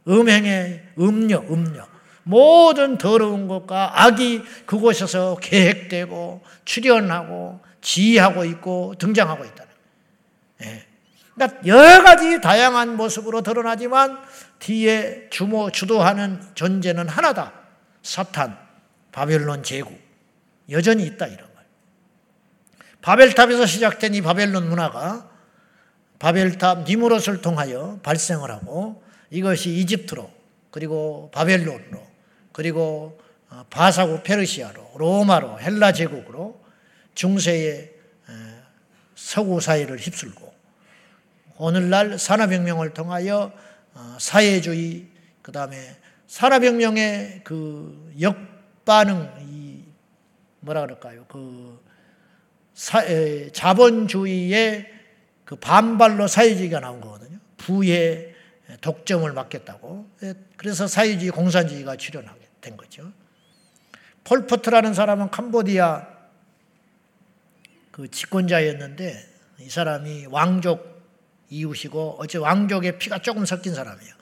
[0.06, 1.86] 음행의 음녀, 음녀.
[2.22, 9.72] 모든 더러운 것과 악이 그곳에서 계획되고 출현하고 지휘하고 있고 등장하고 있다는.
[10.64, 10.86] 예.
[11.34, 14.18] 그러니까 여러 가지 다양한 모습으로 드러나지만
[14.58, 17.54] 뒤에 주모 주도하는 존재는 하나다.
[18.02, 18.58] 사탄,
[19.12, 19.98] 바벨론 제국
[20.70, 21.45] 여전히 있다 이런.
[23.06, 25.30] 바벨탑에서 시작된 이 바벨론 문화가
[26.18, 30.28] 바벨탑 니무롯을 통하여 발생을 하고 이것이 이집트로
[30.72, 32.04] 그리고 바벨론으로
[32.50, 36.60] 그리고 어, 바사국 페르시아로 로마로 헬라 제국으로
[37.14, 37.92] 중세의
[39.14, 40.52] 서구 사회를 휩쓸고
[41.58, 43.52] 오늘날 산업혁명을 통하여
[43.94, 45.06] 어, 사회주의
[45.42, 49.84] 그 다음에 산업혁명의 그 역반응 이
[50.58, 51.24] 뭐라 그럴까요?
[51.28, 51.65] 그
[52.76, 54.86] 사, 에, 자본주의의
[55.46, 57.38] 그 반발로 사회주의가 나온 거거든요.
[57.56, 58.34] 부의
[58.82, 60.06] 독점을 막겠다고.
[60.56, 63.10] 그래서 사회주의, 공산주의가 출현하게 된 거죠.
[64.24, 66.06] 폴포트라는 사람은 캄보디아
[67.92, 69.26] 그 집권자였는데
[69.60, 70.96] 이 사람이 왕족
[71.48, 74.14] 이웃이고 어째 왕족의 피가 조금 섞인 사람이에요.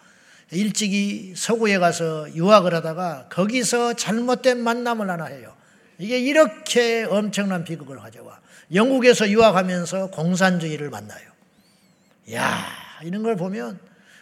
[0.52, 5.56] 일찍이 서구에 가서 유학을 하다가 거기서 잘못된 만남을 하나 해요.
[5.98, 8.43] 이게 이렇게 엄청난 비극을 가져와.
[8.72, 11.28] 영국에서 유학하면서 공산주의를 만나요.
[12.32, 12.66] 야
[13.02, 13.78] 이런 걸 보면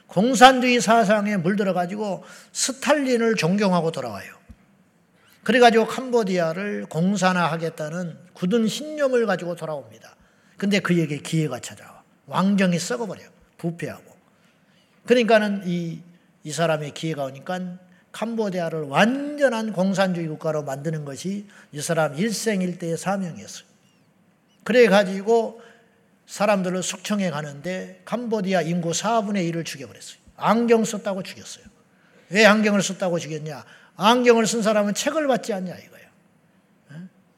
[0.06, 4.42] 공산주의 사상에 물들어 가지고 스탈린을 존경하고 돌아와요.
[5.42, 10.16] 그래가지고 캄보디아를 공산화하겠다는 굳은 신념을 가지고 돌아옵니다.
[10.56, 12.02] 근데 그에게 기회가 찾아와.
[12.26, 13.22] 왕정이 썩어버려.
[13.58, 14.04] 부패하고.
[15.06, 16.00] 그러니까는 이,
[16.44, 17.78] 이 사람의 기회가 오니까
[18.12, 23.71] 캄보디아를 완전한 공산주의 국가로 만드는 것이 이 사람 일생일대의 사명이었어요.
[24.64, 25.62] 그래가지고
[26.26, 30.18] 사람들을 숙청해 가는데 캄보디아 인구 4분의 1을 죽여버렸어요.
[30.36, 31.64] 안경 썼다고 죽였어요.
[32.30, 33.64] 왜 안경을 썼다고 죽였냐?
[33.96, 36.02] 안경을 쓴 사람은 책을 받지 않냐 이거예요.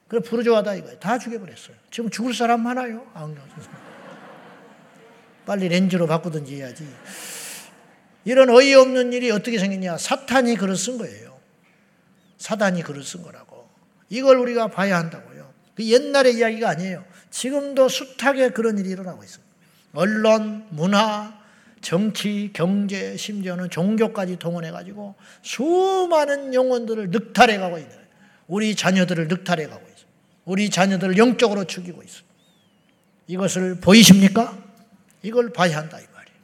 [0.06, 0.98] 그래 부르주아다 이거예요.
[1.00, 1.76] 다 죽여버렸어요.
[1.90, 3.10] 지금 죽을 사람 많아요.
[3.14, 3.80] 안경 쓴 사람.
[5.46, 6.88] 빨리 렌즈로 바꾸든지 해야지.
[8.24, 9.98] 이런 어이없는 일이 어떻게 생겼냐?
[9.98, 11.38] 사탄이 글을 쓴 거예요.
[12.38, 13.68] 사단이 글을 쓴 거라고.
[14.08, 15.52] 이걸 우리가 봐야 한다고요.
[15.74, 17.04] 그 옛날의 이야기가 아니에요.
[17.34, 19.54] 지금도 숱하게 그런 일이 일어나고 있습니다.
[19.94, 21.36] 언론, 문화,
[21.80, 27.92] 정치, 경제, 심지어는 종교까지 동원해가지고 수많은 영혼들을 늑탈해 가고 있는.
[28.46, 30.06] 우리 자녀들을 늑탈해 가고 있어요.
[30.44, 32.22] 우리 자녀들을 영적으로 죽이고 있어요.
[33.26, 34.56] 이것을 보이십니까?
[35.22, 36.38] 이걸 봐야 한다 이 말이에요.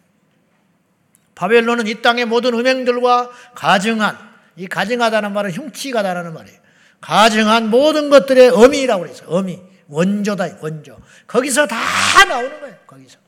[1.37, 4.19] 바벨론은 이 땅의 모든 음행들과 가증한
[4.57, 6.59] 이 가증하다는 말은 흉치가다라는 말이에요.
[7.01, 9.29] 가증한 모든 것들의 어미라고 그랬어요.
[9.29, 9.70] 어미.
[9.91, 10.99] 원조다, 원조.
[11.27, 13.19] 거기서 다 나오는 거예요, 거기서.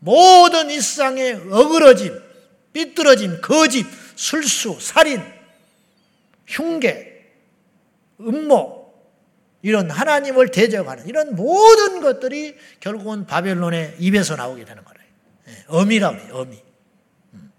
[0.00, 2.20] 모든 일상의 어그러짐,
[2.72, 5.22] 삐뚤어짐, 거짓, 술수, 살인,
[6.46, 7.32] 흉계,
[8.20, 8.92] 음모,
[9.62, 14.98] 이런 하나님을 대적하는 이런 모든 것들이 결국은 바벨론의 입에서 나오게 되는 거예요.
[15.48, 16.62] 예, 어미라고 해요, 어미.
[17.34, 17.52] 음.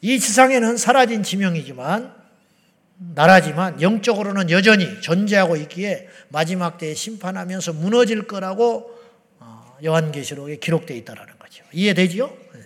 [0.00, 2.19] 이 지상에는 사라진 지명이지만
[3.00, 8.90] 나라지만 영적으로는 여전히 존재하고 있기에 마지막 때에 심판하면서 무너질 거라고
[9.38, 11.64] 어, 요한계시록에 기록되어 있다는 거죠.
[11.72, 12.26] 이해되지요?
[12.26, 12.60] 네.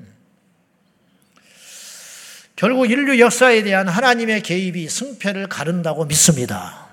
[0.00, 0.14] 음.
[2.56, 6.88] 결국 인류 역사에 대한 하나님의 개입이 승패를 가른다고 믿습니다.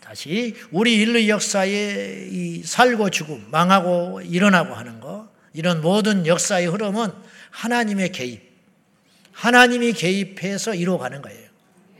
[0.00, 7.10] 다시 우리 인류 역사의 이 살고 죽음, 망하고 일어나고 하는 거 이런 모든 역사의 흐름은
[7.50, 8.45] 하나님의 개입,
[9.36, 11.46] 하나님이 개입해서 이루어가는 거예요.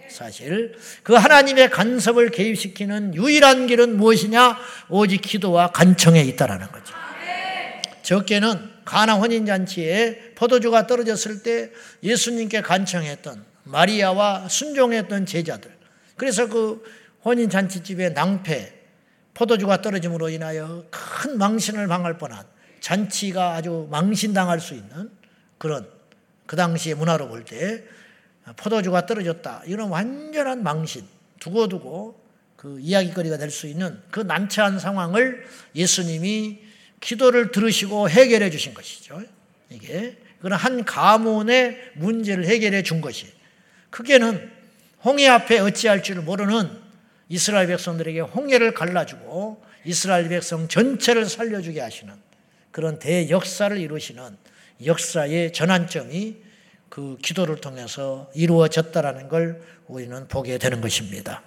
[0.08, 4.58] 사실 그 하나님의 간섭을 개입시키는 유일한 길은 무엇이냐?
[4.88, 6.94] 오직 기도와 간청에 있다라는 거죠.
[8.02, 11.70] 적게는 가나 혼인 잔치에 포도주가 떨어졌을 때
[12.02, 15.70] 예수님께 간청했던 마리아와 순종했던 제자들.
[16.16, 16.82] 그래서 그
[17.22, 18.72] 혼인 잔치집에 낭패,
[19.34, 22.46] 포도주가 떨어짐으로 인하여 큰 망신을 당할 뻔한
[22.80, 25.10] 잔치가 아주 망신당할 수 있는
[25.58, 25.95] 그런
[26.46, 27.84] 그 당시의 문화로 볼 때
[28.56, 29.62] 포도주가 떨어졌다.
[29.66, 31.04] 이런 완전한 망신,
[31.40, 32.24] 두고두고
[32.56, 36.60] 그 이야기거리가 될 수 있는 그 난처한 상황을 예수님이
[37.00, 39.22] 기도를 들으시고 해결해 주신 것이죠.
[39.70, 43.26] 이게 그런 한 가문의 문제를 해결해 준 것이
[43.90, 44.50] 크게는
[45.04, 46.70] 홍해 앞에 어찌할 줄 모르는
[47.28, 52.14] 이스라엘 백성들에게 홍해를 갈라주고 이스라엘 백성 전체를 살려주게 하시는
[52.70, 54.36] 그런 대역사를 이루시는
[54.84, 56.36] 역사의 전환점이
[56.88, 61.42] 그 기도를 통해서 이루어졌다라는 걸 우리는 보게 되는 것입니다.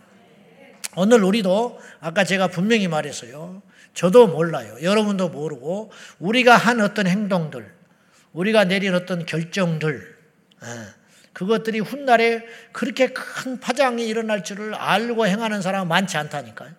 [0.95, 3.61] 오늘 우리도 아까 제가 분명히 말했어요.
[3.93, 4.77] 저도 몰라요.
[4.81, 7.71] 여러분도 모르고 우리가 한 어떤 행동들,
[8.33, 10.17] 우리가 내린 어떤 결정들,
[10.63, 10.67] 예,
[11.33, 16.71] 그것들이 훗날에 그렇게 큰 파장이 일어날 줄을 알고 행하는 사람은 많지 않다니까요.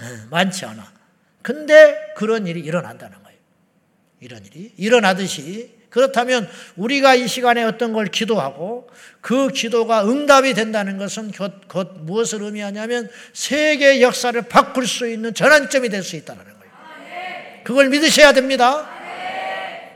[0.00, 0.92] 예, 많지 않아.
[1.42, 3.27] 근데 그런 일이 일어난다는 거예요.
[4.20, 11.32] 이런 일이 일어나듯이 그렇다면 우리가 이 시간에 어떤 걸 기도하고 그 기도가 응답이 된다는 것은
[11.32, 16.58] 곧, 곧 무엇을 의미하냐면 세계 역사를 바꿀 수 있는 전환점이 될 수 있다는 거예요.
[17.64, 18.88] 그걸 믿으셔야 됩니다.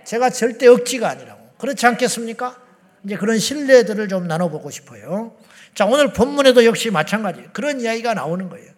[0.04, 1.50] 제가 절대 억지가 아니라고.
[1.58, 2.60] 그렇지 않겠습니까?
[3.04, 5.36] 이제 그런 신뢰들을 좀 나눠보고 싶어요.
[5.74, 7.42] 자, 오늘 본문에도 역시 마찬가지.
[7.52, 8.70] 그런 이야기가 나오는 거예요.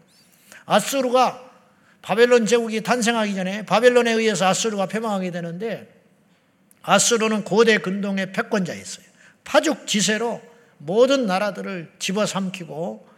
[0.66, 1.43] 아수르가
[2.04, 5.88] 바벨론 제국이 탄생하기 전에 바벨론에 의해서 아수르가 패망하게 되는데
[6.82, 9.06] 아수르는 고대 근동의 패권자였어요.
[9.42, 10.42] 파죽 지세로
[10.76, 13.08] 모든 나라들을 집어삼키고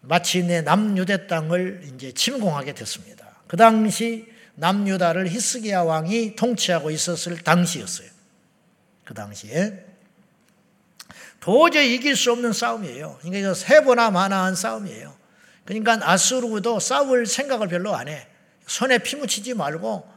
[0.00, 3.26] 마침내 남유대 땅을 이제 침공하게 됐습니다.
[3.46, 8.08] 그 당시 남유다를 히스기야 왕이 통치하고 있었을 당시였어요.
[9.04, 9.84] 그 당시에
[11.40, 13.18] 도저히 이길 수 없는 싸움이에요.
[13.20, 15.17] 그러니까 세 보나 마나한 싸움이에요.
[15.68, 18.26] 그러니까 아수르도 싸울 생각을 별로 안 해.
[18.66, 20.10] 손에 피 묻히지 말고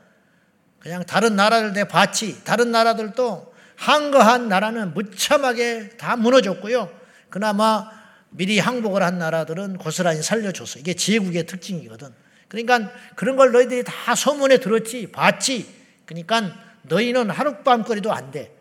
[0.79, 2.41] 그냥 다른 나라들 내 봤지.
[2.45, 6.89] 다른 나라들도 한거한 나라는 무참하게 다 무너졌고요.
[7.29, 7.91] 그나마
[8.29, 10.79] 미리 항복을 한 나라들은 고스란히 살려줬어.
[10.79, 12.13] 이게 제국의 특징이거든.
[12.47, 15.69] 그러니까 그런 걸 너희들이 다 소문에 들었지, 봤지.
[16.05, 18.55] 그러니까 너희는 하룻밤거리도 안 돼.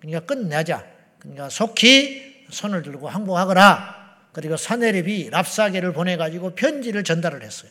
[0.00, 0.86] 그러니까 끝내자.
[1.18, 3.99] 그러니까 속히 손을 들고 항복하거라.
[4.32, 7.70] 그리고 사내립이 랍사게를 보내가지고 편지를 전달을 했어요.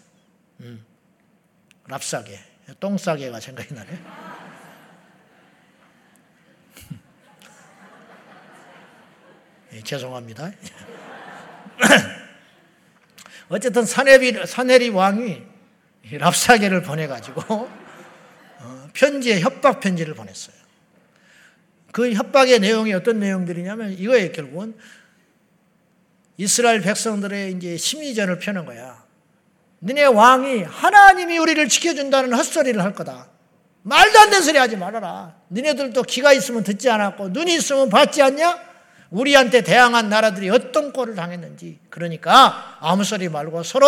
[0.62, 0.86] 음.
[1.88, 2.40] 랍사게.
[2.80, 3.90] 똥싸개가 생각이 나네.
[9.74, 10.52] 예, 죄송합니다.
[13.50, 15.42] 어쨌든 사내비, 사내리 왕이
[16.12, 17.70] 랍사게를 보내가지고
[18.60, 20.56] 어, 편지에 협박 편지를 보냈어요.
[21.92, 24.76] 그 협박의 내용이 어떤 내용들이냐면 이거에 결국은
[26.40, 29.04] 이스라엘 백성들의 이제 심리전을 펴는 거야.
[29.80, 33.28] 너네 왕이 하나님이 우리를 지켜준다는 헛소리를 할 거다.
[33.82, 35.36] 말도 안 되는 소리 하지 말아라.
[35.50, 38.58] 너네들도 귀가 있으면 듣지 않았고 눈이 있으면 봤지 않냐?
[39.10, 41.78] 우리한테 대항한 나라들이 어떤 꼴을 당했는지.
[41.90, 43.86] 그러니까 아무 소리 말고 서로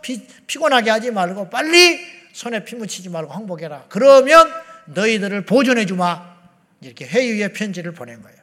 [0.00, 2.00] 피, 피곤하게 하지 말고 빨리
[2.32, 3.84] 손에 피 묻히지 말고 항복해라.
[3.90, 4.50] 그러면
[4.86, 6.30] 너희들을 보존해 주마.
[6.80, 8.39] 이렇게 회유의 편지를 보낸 거예요.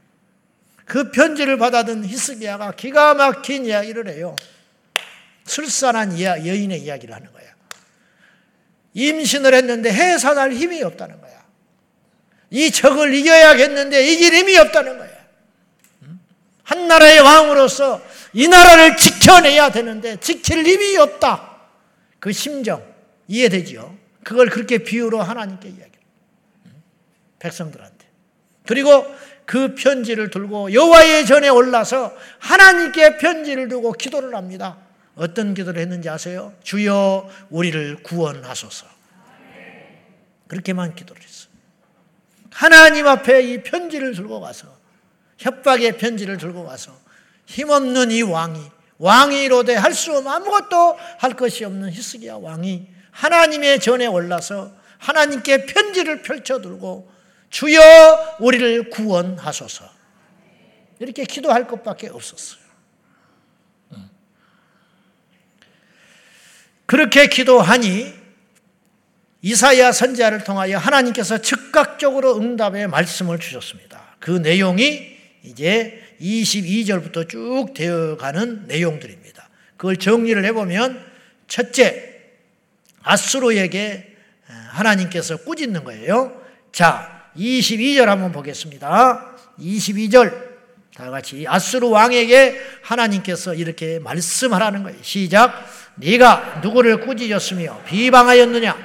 [0.88, 4.36] 그 편지를 받아든 히스기야가 기가 막힌 이야기를 해요.
[5.46, 7.46] 술산한 여인의 이야기를 하는 거야.
[8.94, 11.46] 임신을 했는데 해산할 힘이 없다는 거야.
[12.50, 15.18] 이 적을 이겨야겠는데 이길 힘이 없다는 거야.
[16.64, 18.02] 한 나라의 왕으로서
[18.34, 21.60] 이 나라를 지켜내야 되는데 지킬 힘이 없다.
[22.20, 22.82] 그 심정
[23.28, 23.98] 이해되죠?
[24.24, 25.92] 그걸 그렇게 비유로 하나님께 이야기를.
[27.40, 28.08] 백성들한테.
[28.66, 29.06] 그리고
[29.48, 34.78] 그 편지를 들고 여호와의 전에 올라서 하나님께 편지를 두고 기도를 합니다.
[35.16, 36.54] 어떤 기도를 했는지 아세요?
[36.64, 38.86] 주여 우리를 구원하소서.
[40.48, 41.48] 그렇게만 기도를 했어요.
[42.52, 44.68] 하나님 앞에 이 편지를 들고 가서
[45.38, 46.92] 협박의 편지를 들고 가서
[47.46, 48.60] 힘없는 이 왕이
[48.98, 55.68] 왕이 이로되 할 수 없는 아무것도 할 것이 없는 히스기야 왕이 하나님의 전에 올라서 하나님께
[55.68, 57.16] 편지를 펼쳐 들고
[57.50, 59.90] 주여 우리를 구원하소서.
[61.00, 62.68] 이렇게 기도할 것밖에 없었어요.
[66.86, 68.14] 그렇게 기도하니
[69.42, 74.16] 이사야 선지자를 통하여 하나님께서 즉각적으로 응답의 말씀을 주셨습니다.
[74.20, 79.50] 그 내용이 이제 22절부터 쭉 되어가는 내용들입니다.
[79.76, 81.06] 그걸 정리를 해보면
[81.48, 82.22] 첫째,
[83.04, 86.42] 아수르에게 하나님께서 꾸짖는 거예요.
[86.72, 89.36] 자, 22절 한번 보겠습니다.
[89.60, 90.48] 22절.
[90.96, 94.98] 다 같이 아수르 왕에게 하나님께서 이렇게 말씀하라는 거예요.
[95.04, 95.54] 시작.
[95.96, 98.76] 네가 누구를 꾸짖었으며 비방하였느냐?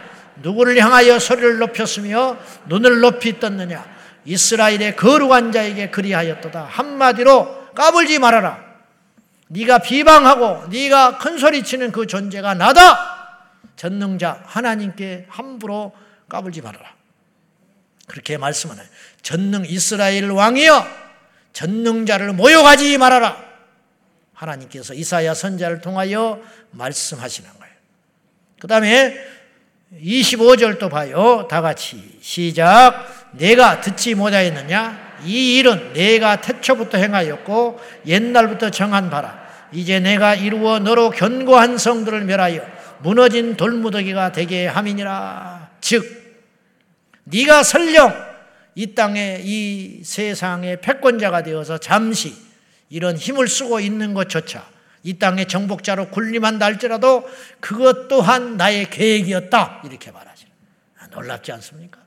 [0.43, 2.37] 누구를 향하여 소리를 높였으며
[2.67, 3.85] 눈을 높이 떴느냐?
[4.27, 6.67] 이스라엘의 거룩한 자에게 그리하였도다.
[6.71, 8.59] 한마디로 까불지 말아라.
[9.49, 13.39] 네가 비방하고 네가 큰 소리 치는 그 존재가 나다.
[13.77, 15.93] 전능자 하나님께 함부로
[16.29, 17.02] 까불지 말아라.
[18.13, 18.87] 그렇게 말씀하나요.
[19.23, 20.87] 전능 이스라엘 왕이여
[21.55, 23.43] 전능자를 모욕하지 말아라.
[24.35, 26.39] 하나님께서 이사야 선자를 통하여
[26.73, 27.75] 말씀하시는 거예요.
[28.61, 29.17] 그 다음에
[29.99, 31.49] 25절도 봐요.
[31.51, 33.31] 다 같이 시작.
[33.33, 35.21] 내가 듣지 못하였느냐?
[35.25, 39.41] 이 일은 내가 태초부터 행하였고 옛날부터 정한 바라.
[39.73, 42.61] 이제 내가 이루어 너로 견고한 성들을 멸하여
[42.99, 45.71] 무너진 돌무더기가 되게 함이니라.
[45.81, 46.22] 즉
[47.25, 48.33] 네가 설령
[48.75, 52.35] 이 땅에 이 세상의 패권자가 되어서 잠시
[52.89, 54.67] 이런 힘을 쓰고 있는 것조차
[55.03, 57.29] 이 땅의 정복자로 군림한다 할지라도
[57.61, 59.83] 그것 또한 나의 계획이었다.
[59.85, 60.47] 이렇게 말하죠.
[60.99, 62.01] 아, 놀랍지 않습니까?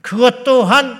[0.00, 0.98] 그것 또한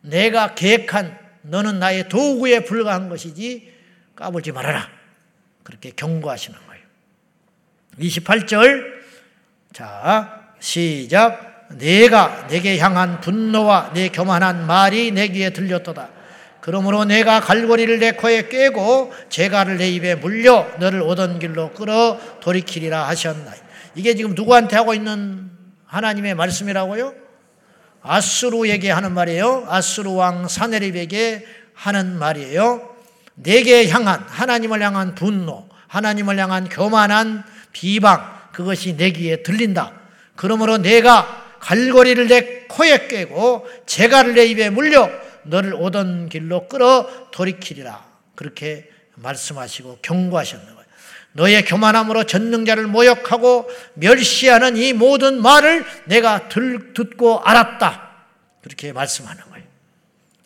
[0.00, 3.72] 내가 계획한 너는 나의 도구에 불과한 것이지
[4.14, 4.88] 까불지 말아라.
[5.62, 6.84] 그렇게 경고하시는 거예요.
[7.98, 8.96] 28절.
[9.72, 11.55] 자, 시작.
[11.70, 16.10] 내가 내게 향한 분노와 내 교만한 말이 내 귀에 들렸도다.
[16.60, 23.06] 그러므로 내가 갈고리를 내 코에 꿰고 재갈을 내 입에 물려 너를 오던 길로 끌어 돌이키리라
[23.06, 23.52] 하셨나.
[23.94, 25.50] 이게 지금 누구한테 하고 있는
[25.86, 27.14] 하나님의 말씀이라고요?
[28.02, 29.66] 아수르에게 하는 말이에요.
[29.68, 32.96] 아수르 왕 사네립에게 하는 말이에요.
[33.34, 39.92] 내게 향한 하나님을 향한 분노, 하나님을 향한 교만한 비방 그것이 내 귀에 들린다.
[40.34, 45.10] 그러므로 내가 갈고리를 내 코에 꿰고 재갈을 내 입에 물려
[45.44, 48.04] 너를 오던 길로 끌어 돌이키리라.
[48.34, 50.86] 그렇게 말씀하시고 경고하셨는 거예요.
[51.32, 58.10] 너의 교만함으로 전능자를 모욕하고 멸시하는 이 모든 말을 내가 들, 듣고 알았다.
[58.62, 59.64] 그렇게 말씀하는 거예요.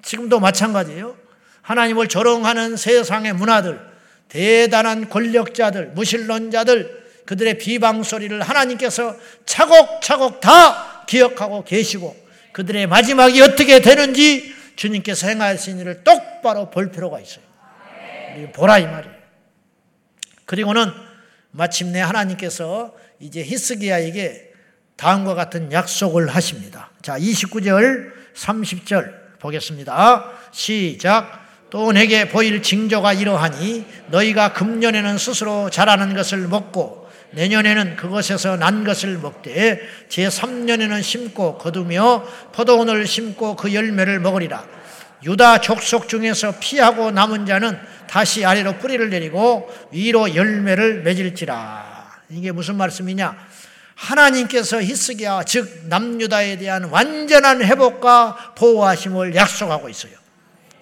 [0.03, 1.17] 지금도 마찬가지예요.
[1.63, 3.81] 하나님을 조롱하는 세상의 문화들,
[4.29, 9.15] 대단한 권력자들, 무신론자들, 그들의 비방 소리를 하나님께서
[9.47, 12.17] 차곡차곡 다 기억하고 계시고
[12.53, 17.45] 그들의 마지막이 어떻게 되는지 주님께서 행하신 일을 똑바로 볼 필요가 있어요.
[18.55, 19.17] 보라 이 말이에요.
[20.45, 20.93] 그리고는
[21.51, 24.53] 마침내 하나님께서 이제 히스기야에게
[24.97, 26.91] 다음과 같은 약속을 하십니다.
[27.03, 30.31] 자, 29절, 30절 보겠습니다.
[30.53, 31.41] 시작.
[31.71, 37.00] 또 내게 보일 징조가 이러하니 너희가 금년에는 스스로 자라는 것을 먹고
[37.33, 44.65] 내년에는 그것에서 난 것을 먹되 제3년에는 심고 거두며 포도원을 심고 그 열매를 먹으리라.
[45.23, 52.21] 유다 족속 중에서 피하고 남은 자는 다시 아래로 뿌리를 내리고 위로 열매를 맺을지라.
[52.31, 53.37] 이게 무슨 말씀이냐?
[53.95, 60.13] 하나님께서 히스기야 즉 남유다에 대한 완전한 회복과 보호하심을 약속하고 있어요.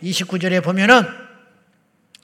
[0.02, 1.27] 29절에 보면은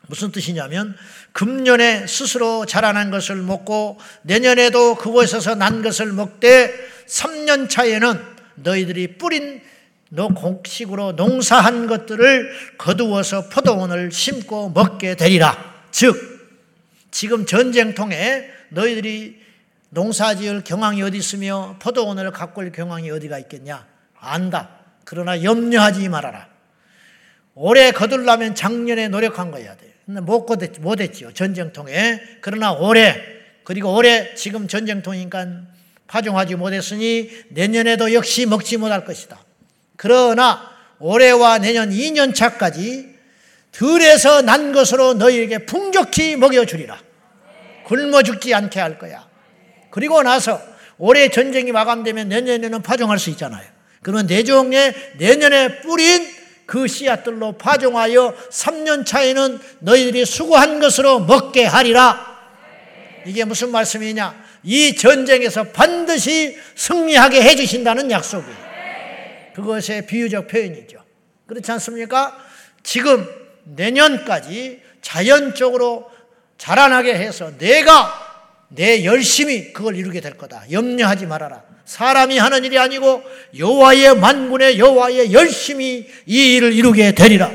[0.07, 0.97] 무슨 뜻이냐면
[1.33, 6.73] 금년에 스스로 자라난 것을 먹고 내년에도 그곳에서 난 것을 먹되
[7.07, 8.21] 3년 차에는
[8.57, 9.63] 너희들이 뿌린
[10.11, 15.57] 너 곡식으로 농사한 것들을 거두어서 포도원을 심고 먹게 되리라.
[15.91, 16.17] 즉
[17.11, 19.43] 지금 전쟁통에 너희들이
[19.91, 23.87] 농사지을 경황이 어디 있으며 포도원을 가꿀 경황이 어디가 있겠냐?
[24.19, 24.71] 안다.
[25.05, 26.49] 그러나 염려하지 말아라.
[27.55, 29.85] 올해 거둘라면 작년에 노력한 거야 돼.
[29.85, 31.33] 못, 못 했지요.
[31.33, 32.21] 전쟁통에.
[32.41, 33.21] 그러나 올해,
[33.65, 35.47] 그리고 올해 지금 전쟁통이니까
[36.07, 39.43] 파종하지 못했으니 내년에도 역시 먹지 못할 것이다.
[39.97, 43.15] 그러나 올해와 내년 2년 차까지
[43.73, 47.01] 들에서 난 것으로 너희에게 풍족히 먹여주리라.
[47.85, 49.27] 굶어 죽지 않게 할 거야.
[49.91, 50.61] 그리고 나서
[50.99, 53.67] 올해 전쟁이 마감되면 내년에는 파종할 수 있잖아요.
[54.03, 56.34] 그러면 내종에 내년에 뿌린
[56.67, 62.35] 그 씨앗들로 파종하여 3년 차에는 너희들이 수고한 것으로 먹게 하리라.
[63.27, 64.45] 이게 무슨 말씀이냐?
[64.63, 68.65] 이 전쟁에서 반드시 승리하게 해 주신다는 약속이에요.
[69.55, 70.99] 그것의 비유적 표현이죠.
[71.47, 72.37] 그렇지 않습니까?
[72.83, 73.27] 지금
[73.65, 76.11] 내년까지 자연적으로
[76.59, 78.21] 자라나게 해서 내가
[78.69, 80.65] 내 열심히 그걸 이루게 될 거다.
[80.71, 81.63] 염려하지 말아라.
[81.85, 83.23] 사람이 하는 일이 아니고
[83.59, 87.51] 여호와의 만군의 여호와의 열심히 이 일을 이루게 되리라.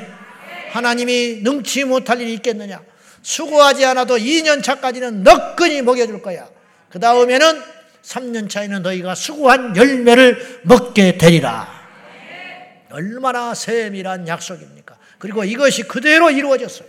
[0.72, 2.82] 하나님이 능치 못할 일이 있겠느냐?
[3.22, 6.48] 수고하지 않아도 2년 차까지는 너끈히 먹여줄 거야.
[6.90, 7.62] 그 다음에는
[8.04, 11.80] 3년 차에는 너희가 수고한 열매를 먹게 되리라.
[12.92, 14.98] 얼마나 세밀한 약속입니까?
[15.20, 16.88] 그리고 이것이 그대로 이루어졌어요.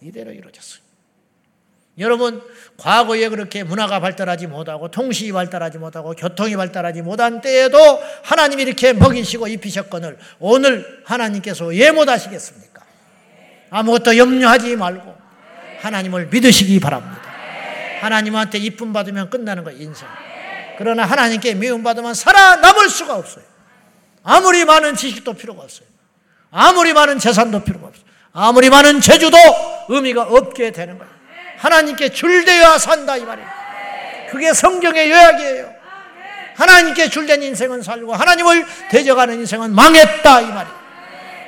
[0.00, 0.85] 이대로 이루어졌어요.
[1.98, 2.42] 여러분,
[2.76, 7.78] 과거에 그렇게 문화가 발달하지 못하고 통신이 발달하지 못하고 교통이 발달하지 못한 때에도
[8.22, 12.82] 하나님이 이렇게 먹이시고 입히셨거늘 오늘 하나님께서 왜 못하시겠습니까?
[13.70, 15.16] 아무것도 염려하지 말고
[15.80, 17.22] 하나님을 믿으시기 바랍니다.
[18.00, 20.06] 하나님한테 이쁨 받으면 끝나는 거예요, 인생.
[20.76, 23.44] 그러나 하나님께 미움 받으면 살아남을 수가 없어요.
[24.22, 25.88] 아무리 많은 지식도 필요가 없어요.
[26.50, 28.04] 아무리 많은 재산도 필요가 없어요.
[28.32, 29.38] 아무리 많은 재주도
[29.88, 31.15] 의미가 없게 되는 거예요.
[31.58, 33.48] 하나님께 줄대야 산다 이 말이에요.
[34.30, 35.74] 그게 성경의 요약이에요.
[36.56, 40.86] 하나님께 줄된 인생은 살고 하나님을 대적하는 인생은 망했다 이 말이에요.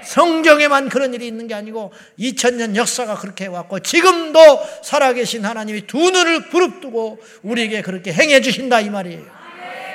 [0.05, 4.41] 성경에만 그런 일이 있는 게 아니고 2000년 역사가 그렇게 해왔고 지금도
[4.83, 9.23] 살아계신 하나님이 두 눈을 부릅뜨고 우리에게 그렇게 행해 주신다 이 말이에요.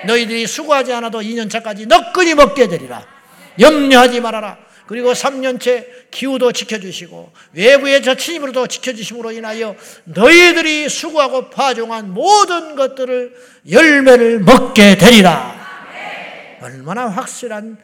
[0.06, 3.06] 너희들이 수고하지 않아도 2년차까지 너끈히 먹게 되리라.
[3.60, 4.58] 염려하지 말아라.
[4.88, 13.34] 그리고 3년째 기후도 지켜주시고 외부의 저 침입으로도 지켜주심으로 인하여 너희들이 수고하고 파종한 모든 것들을
[13.70, 15.62] 열매를 먹게 되리라.
[16.62, 17.78] 얼마나 확실한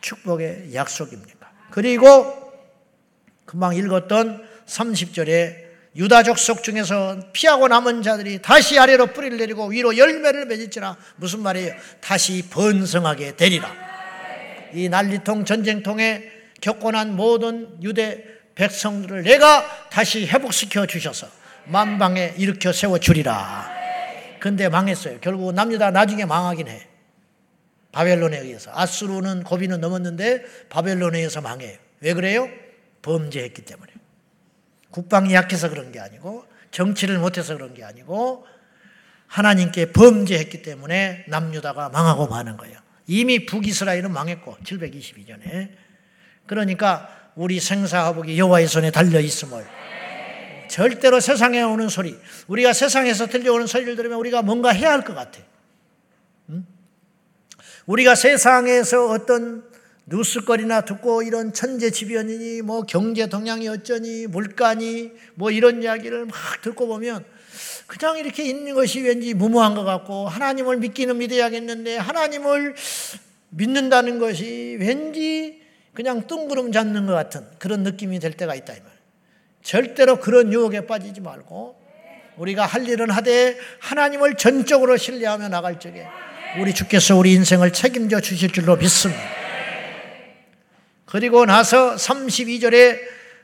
[0.00, 1.50] 축복의 약속입니까?
[1.70, 2.52] 그리고
[3.44, 10.44] 금방 읽었던 30절에 유다족 속 중에서 피하고 남은 자들이 다시 아래로 뿌리를 내리고 위로 열매를
[10.46, 11.74] 맺을지라 무슨 말이에요?
[12.00, 13.72] 다시 번성하게 되리라.
[14.74, 21.28] 이 난리통 전쟁통에 겪고 난 모든 유대 백성들을 내가 다시 회복시켜 주셔서
[21.66, 23.70] 만방에 일으켜 세워 주리라.
[24.40, 25.18] 근데 망했어요.
[25.20, 26.86] 결국 남유다 나중에 망하긴 해.
[27.92, 28.70] 바벨론에 의해서.
[28.74, 31.78] 아수르는 고비는 넘었는데 바벨론에 의해서 망해요.
[32.00, 32.48] 왜 그래요?
[33.02, 33.92] 범죄했기 때문에.
[34.90, 38.46] 국방이 약해서 그런 게 아니고 정치를 못해서 그런 게 아니고
[39.26, 42.78] 하나님께 범죄했기 때문에 남유다가 망하고 마는 거예요.
[43.06, 45.70] 이미 북이스라엘은 망했고 722년에
[46.46, 49.64] 그러니까 우리 생사화복이 여호와의 손에 달려 있음을
[50.68, 52.16] 절대로 세상에 오는 소리
[52.48, 55.40] 우리가 세상에서 들려오는 소리를 들으면 우리가 뭔가 해야 할 것 같아.
[57.86, 59.62] 우리가 세상에서 어떤
[60.06, 67.24] 뉴스거리나 듣고 이런 천재지변이니 뭐 경제 동향이 어쩌니 물가니 뭐 이런 이야기를 막 듣고 보면
[67.86, 72.74] 그냥 이렇게 있는 것이 왠지 무모한 것 같고 하나님을 믿기는 믿어야겠는데 하나님을
[73.50, 75.62] 믿는다는 것이 왠지
[75.96, 78.92] 그냥 뜬구름 잡는 것 같은 그런 느낌이 될 때가 있다 이 말.
[79.62, 81.74] 절대로 그런 유혹에 빠지지 말고
[82.36, 86.06] 우리가 할 일은 하되 하나님을 전적으로 신뢰하며 나갈 적에
[86.60, 89.22] 우리 주께서 우리 인생을 책임져 주실 줄로 믿습니다.
[91.06, 92.98] 그리고 나서 32절에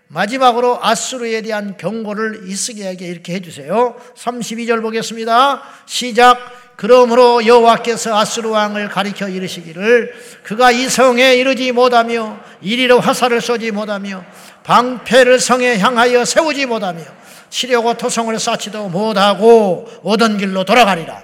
[0.09, 3.97] 마지막으로 아수르에 대한 경고를 이스기야에게 이렇게 해주세요.
[4.15, 5.63] 32절 보겠습니다.
[5.87, 6.72] 시작.
[6.77, 14.25] 그러므로 여호와께서 아수르 왕을 가리켜 이르시기를 그가 이 성에 이르지 못하며 이리로 화살을 쏘지 못하며
[14.65, 17.03] 방패를 성에 향하여 세우지 못하며
[17.51, 21.23] 치려고 토성을 쌓지도 못하고 오던 길로 돌아가리라.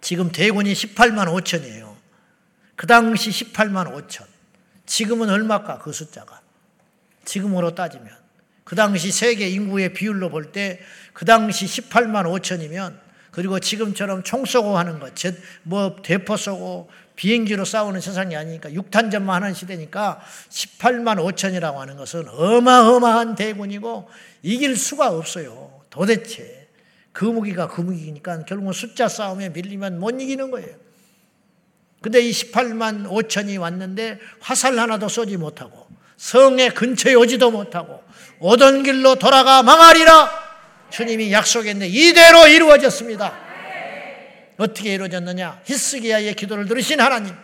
[0.00, 1.94] 지금 대군이 18만 5천이에요.
[2.76, 4.24] 그 당시 18만 5천.
[4.86, 6.40] 지금은 얼마까 그 숫자가?
[7.24, 8.08] 지금으로 따지면.
[8.64, 10.80] 그 당시 세계 인구의 비율로 볼 때
[11.12, 13.05] 그 당시 18만 5천이면
[13.36, 15.12] 그리고 지금처럼 총 쏘고 하는 것,
[15.62, 23.34] 뭐 대포 쏘고 비행기로 싸우는 세상이 아니니까 육탄전만 하는 시대니까 18만 5천이라고 하는 것은 어마어마한
[23.34, 24.08] 대군이고
[24.42, 25.82] 이길 수가 없어요.
[25.90, 26.66] 도대체.
[27.12, 30.74] 그 무기가 그 무기니까 결국은 숫자 싸움에 밀리면 못 이기는 거예요.
[32.00, 38.02] 근데 이 18만 5천이 왔는데 화살 하나도 쏘지 못하고 성의 근처에 오지도 못하고
[38.38, 40.45] 오던 길로 돌아가 망하리라
[40.90, 43.46] 주님이 약속했는데 이대로 이루어졌습니다.
[44.56, 45.60] 어떻게 이루어졌느냐?
[45.64, 47.34] 히스기야의 기도를 들으신 하나님.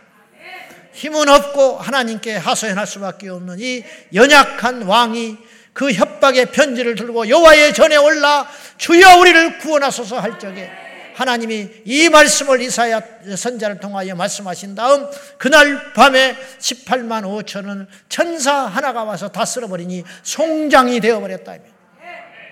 [0.95, 3.83] 힘은 없고 하나님께 하소연할 수밖에 없는 이
[4.15, 5.39] 연약한 왕이
[5.73, 10.71] 그 협박의 편지를 들고 여호와의 전에 올라 주여 우리를 구원하소서 할 적에
[11.15, 13.01] 하나님이 이 말씀을 이사야
[13.37, 21.57] 선자를 통하여 말씀하신 다음 그날 밤에 18만 5천은 천사 하나가 와서 다 쓸어버리니 송장이 되어버렸다.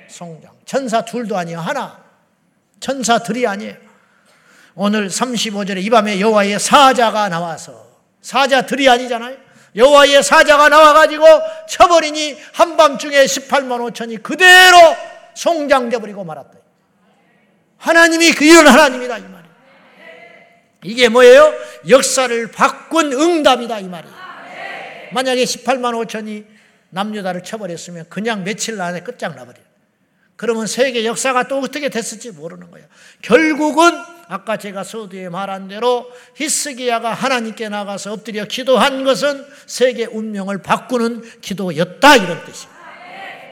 [0.09, 0.60] 송장.
[0.71, 1.59] 천사 둘도 아니에요.
[1.59, 2.01] 하나.
[2.79, 3.75] 천사들이 아니에요.
[4.77, 7.89] 오늘 35절에 이 밤에 여호와의 사자가 나와서
[8.23, 9.37] 사자들이 아니잖아요.
[9.75, 11.25] 여호와의 사자가 나와가지고
[11.69, 14.79] 쳐버리니 한밤중에 18만 5천이 그대로
[15.35, 16.53] 송장돼 버리고 말았다.
[17.79, 19.55] 하나님이 그 이런 하나님이다 이 말이에요.
[20.85, 21.53] 이게 뭐예요?
[21.89, 24.15] 역사를 바꾼 응답이다 이 말이에요.
[25.15, 26.47] 만약에 18만 5천이
[26.91, 29.70] 남유다를 쳐버렸으면 그냥 며칠 안에 끝장나버려요.
[30.41, 32.87] 그러면 세계 역사가 또 어떻게 됐을지 모르는 거예요.
[33.21, 33.93] 결국은
[34.27, 42.17] 아까 제가 서두에 말한 대로 히스기야가 하나님께 나가서 엎드려 기도한 것은 세계 운명을 바꾸는 기도였다
[42.17, 42.73] 이런 뜻이에요.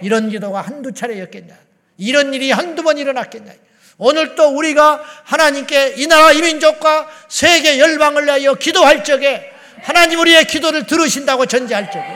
[0.00, 1.54] 이런 기도가 한두 차례였겠냐.
[1.98, 3.52] 이런 일이 한두 번 일어났겠냐.
[3.98, 10.46] 오늘 또 우리가 하나님께 이 나라 이 민족과 세계 열방을 위하여 기도할 적에 하나님 우리의
[10.46, 12.06] 기도를 들으신다고 전제할 적에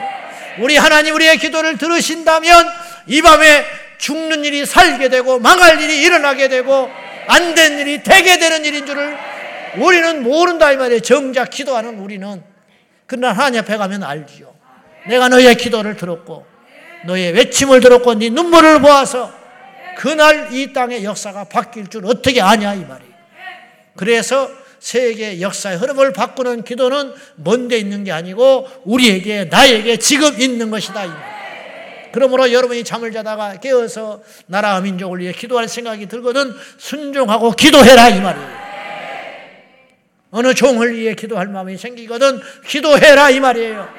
[0.57, 2.67] 우리 하나님 우리의 기도를 들으신다면
[3.05, 6.89] 이 밤에 죽는 일이 살게 되고 망할 일이 일어나게 되고
[7.27, 9.15] 안 된 일이 되게 되는 일인 줄을
[9.77, 10.99] 우리는 모른다 이 말이에요.
[11.01, 12.43] 정작 기도하는 우리는
[13.05, 14.53] 그러나 하나님 앞에 가면 알지요.
[15.07, 16.45] 내가 너의 기도를 들었고
[17.05, 19.31] 너의 외침을 들었고 네 눈물을 보아서
[19.97, 23.13] 그날 이 땅의 역사가 바뀔 줄 어떻게 아냐 이 말이에요.
[23.95, 31.05] 그래서 세계 역사의 흐름을 바꾸는 기도는 먼데 있는 게 아니고 우리에게 나에게 지금 있는 것이다
[31.05, 31.32] 이 말이에요.
[32.13, 38.63] 그러므로 여러분이 잠을 자다가 깨어서 나라와 민족을 위해 기도할 생각이 들거든 순종하고 기도해라 이 말이에요.
[40.29, 43.89] 어느 종을 위해 기도할 마음이 생기거든 기도해라 이 말이에요.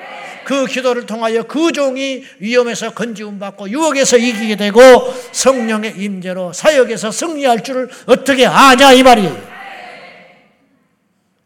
[0.44, 4.80] 그 기도를 통하여 그 종이 위험에서 건지움 받고 유혹에서 이기게 되고
[5.32, 9.54] 성령의 임재로 사역에서 승리할 줄을 어떻게 아냐 이 말이에요.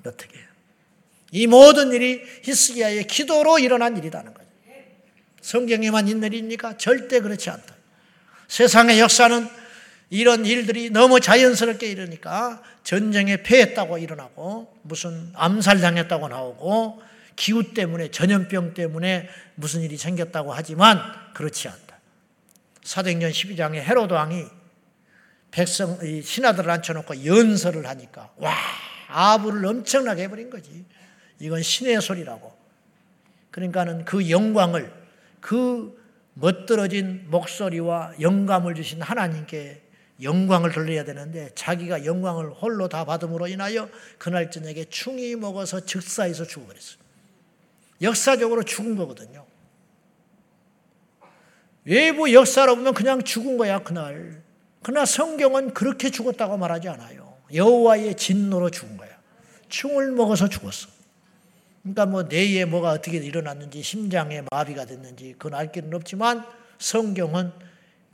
[0.00, 0.38] 어떻게?
[1.32, 4.37] 이 모든 일이 히스기야의 기도로 일어난 일이라는 거죠.
[5.40, 6.76] 성경에만 있는 일입니까?
[6.76, 7.74] 절대 그렇지 않다.
[8.48, 9.48] 세상의 역사는
[10.10, 17.02] 이런 일들이 너무 자연스럽게 일으니까 전쟁에 패했다고 일어나고 무슨 암살당했다고 나오고
[17.36, 21.00] 기후 때문에 전염병 때문에 무슨 일이 생겼다고 하지만
[21.34, 21.98] 그렇지 않다.
[22.82, 24.46] 사도행전 12장에 헤로드 왕이
[25.50, 28.54] 백성 신하들을 앉혀놓고 연설을 하니까 와
[29.08, 30.84] 아부를 엄청나게 해버린 거지.
[31.38, 32.56] 이건 신의 소리라고.
[33.50, 34.97] 그러니까는 그 영광을
[35.48, 35.98] 그
[36.34, 39.80] 멋들어진 목소리와 영감을 주신 하나님께
[40.20, 43.88] 영광을 돌려야 되는데 자기가 영광을 홀로 다 받음으로 인하여
[44.18, 46.98] 그날 저녁에 충이 먹어서 즉사에서 죽어버렸어요.
[48.02, 49.46] 역사적으로 죽은 거거든요.
[51.84, 54.42] 외부 역사로 보면 그냥 죽은 거야 그날.
[54.82, 57.38] 그러나 성경은 그렇게 죽었다고 말하지 않아요.
[57.54, 59.18] 여호와의 진노로 죽은 거야.
[59.70, 60.97] 충을 먹어서 죽었어.
[61.88, 66.44] 그러니까 뭐 뇌에 뭐가 어떻게 일어났는지 심장에 마비가 됐는지 그건 알 길은 없지만
[66.78, 67.52] 성경은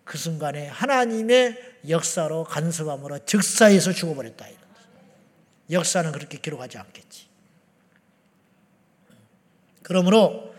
[0.04, 1.58] 그 순간에 하나님의
[1.88, 4.46] 역사로 간섭함으로 즉사에서 죽어버렸다.
[5.70, 7.26] 역사는 그렇게 기록하지 않겠지.
[9.82, 10.54] 그러므로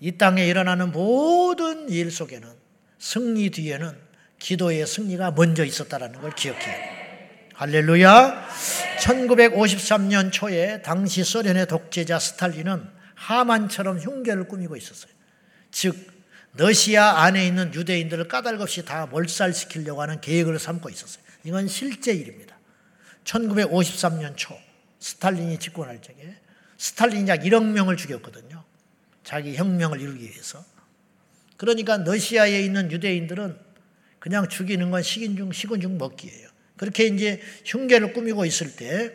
[0.00, 2.48] 이 땅에 일어나는 모든 일 속에는
[2.98, 3.96] 승리 뒤에는
[4.38, 6.93] 기도의 승리가 먼저 있었다는 걸 기억해야
[7.54, 8.48] 할렐루야.
[8.98, 12.84] 1953년 초에 당시 소련의 독재자 스탈린은
[13.14, 15.12] 하만처럼 흉계를 꾸미고 있었어요.
[15.70, 15.96] 즉,
[16.54, 21.22] 러시아 안에 있는 유대인들을 까닭없이 다 몰살시키려고 하는 계획을 삼고 있었어요.
[21.44, 22.56] 이건 실제 일입니다.
[23.24, 24.56] 1953년 초
[24.98, 26.36] 스탈린이 집권할 적에
[26.76, 28.64] 스탈린이 약 1억 명을 죽였거든요.
[29.22, 30.64] 자기 혁명을 이루기 위해서.
[31.56, 33.56] 그러니까 러시아에 있는 유대인들은
[34.18, 36.53] 그냥 죽이는 건 식인 중, 식은 중 먹기예요.
[36.76, 39.12] 그렇게 이제 흉계를 꾸미고 있을 때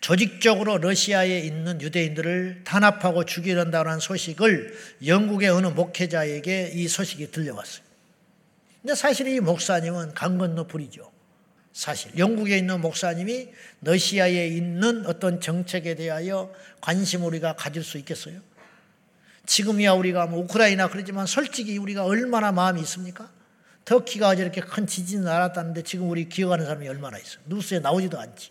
[0.00, 4.76] 조직적으로 러시아에 있는 유대인들을 탄압하고 죽이려다는 소식을
[5.06, 7.84] 영국의 어느 목회자에게 이 소식이 들려왔어요.
[8.82, 11.10] 근데 사실 이 목사님은 강 건너 불이죠.
[11.72, 13.48] 사실 영국에 있는 목사님이
[13.80, 18.40] 러시아에 있는 어떤 정책에 대하여 관심 우리가 가질 수 있겠어요?
[19.44, 23.30] 지금이야 우리가 뭐 우크라이나 그러지만 솔직히 우리가 얼마나 마음이 있습니까?
[23.86, 27.38] 터키가 저렇게 큰 지진이 날았다는데 지금 우리 기억하는 사람이 얼마나 있어?
[27.46, 28.50] 뉴스에 나오지도 않지.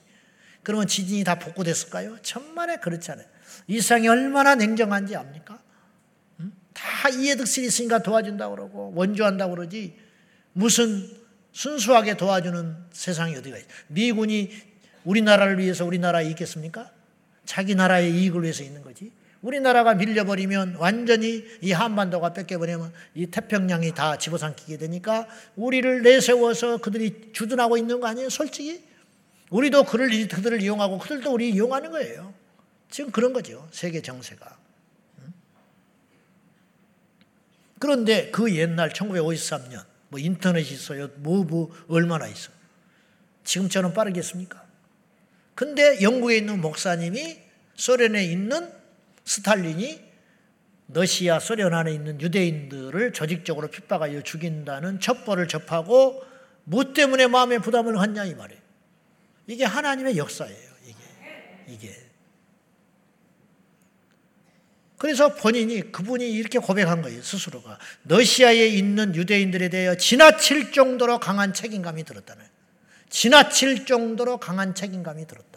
[0.64, 2.18] 그러면 지진이 다 복구됐을까요?
[2.22, 3.28] 천만에 그렇지 않아요.
[3.68, 5.62] 이 세상이 얼마나 냉정한지 압니까?
[6.40, 6.52] 응?
[6.74, 9.98] 다 이해득실이 있으니까 도와준다고 그러고 원조한다고 그러지
[10.54, 11.08] 무슨
[11.52, 13.70] 순수하게 도와주는 세상이 어디가 있어요?
[13.88, 14.52] 미군이
[15.04, 16.92] 우리나라를 위해서 우리나라에 있겠습니까?
[17.46, 19.12] 자기 나라의 이익을 위해서 있는 거지.
[19.42, 27.78] 우리나라가 밀려버리면 완전히 이 한반도가 뺏겨버리면 이 태평양이 다 집어삼키게 되니까 우리를 내세워서 그들이 주둔하고
[27.78, 28.30] 있는 거 아니에요?
[28.30, 28.84] 솔직히?
[29.50, 32.34] 우리도 그를, 그들을 이용하고 그들도 우리 이용하는 거예요.
[32.90, 33.68] 지금 그런 거죠.
[33.72, 34.58] 세계 정세가.
[37.78, 41.10] 그런데 그 옛날 1953년 뭐 인터넷이 있어요.
[41.18, 42.52] 뭐, 뭐, 얼마나 있어.
[43.44, 44.64] 지금처럼 빠르겠습니까?
[45.54, 47.40] 근데 영국에 있는 목사님이
[47.76, 48.72] 소련에 있는
[49.26, 50.04] 스탈린이
[50.88, 56.24] 러시아 소련 안에 있는 유대인들을 조직적으로 핍박하여 죽인다는 첩보를 접하고
[56.64, 58.62] 뭐 때문에 마음에 부담을 갖냐 이 말이에요.
[59.48, 60.72] 이게 하나님의 역사예요.
[60.86, 60.96] 이게
[61.68, 62.06] 이게
[64.98, 67.22] 그래서 본인이 그분이 이렇게 고백한 거예요.
[67.22, 72.44] 스스로가 러시아에 있는 유대인들에 대해 지나칠 정도로 강한 책임감이 들었다는
[73.10, 75.55] 지나칠 정도로 강한 책임감이 들었다.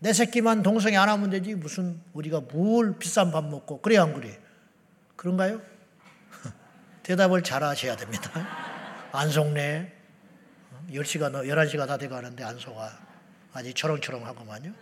[0.00, 4.38] 내 새끼만 동성애 안 하면 되지 무슨 우리가 뭘 비싼 밥 먹고 그래 안 그래?
[5.16, 5.60] 그런가요?
[7.02, 8.30] 대답을 잘 하셔야 됩니다.
[9.12, 9.92] 안 속네.
[10.92, 12.98] 10시가, 11시가 다 돼가는데 안 속아.
[13.52, 14.72] 아직 초롱초롱 하고만요.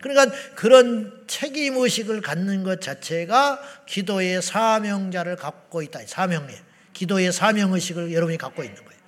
[0.00, 6.00] 그러니까 그런 책임의식을 갖는 것 자체가 기도의 사명자를 갖고 있다.
[6.06, 6.54] 사명에.
[6.94, 9.00] 기도의 사명의식을 여러분이 갖고 있는 거예요.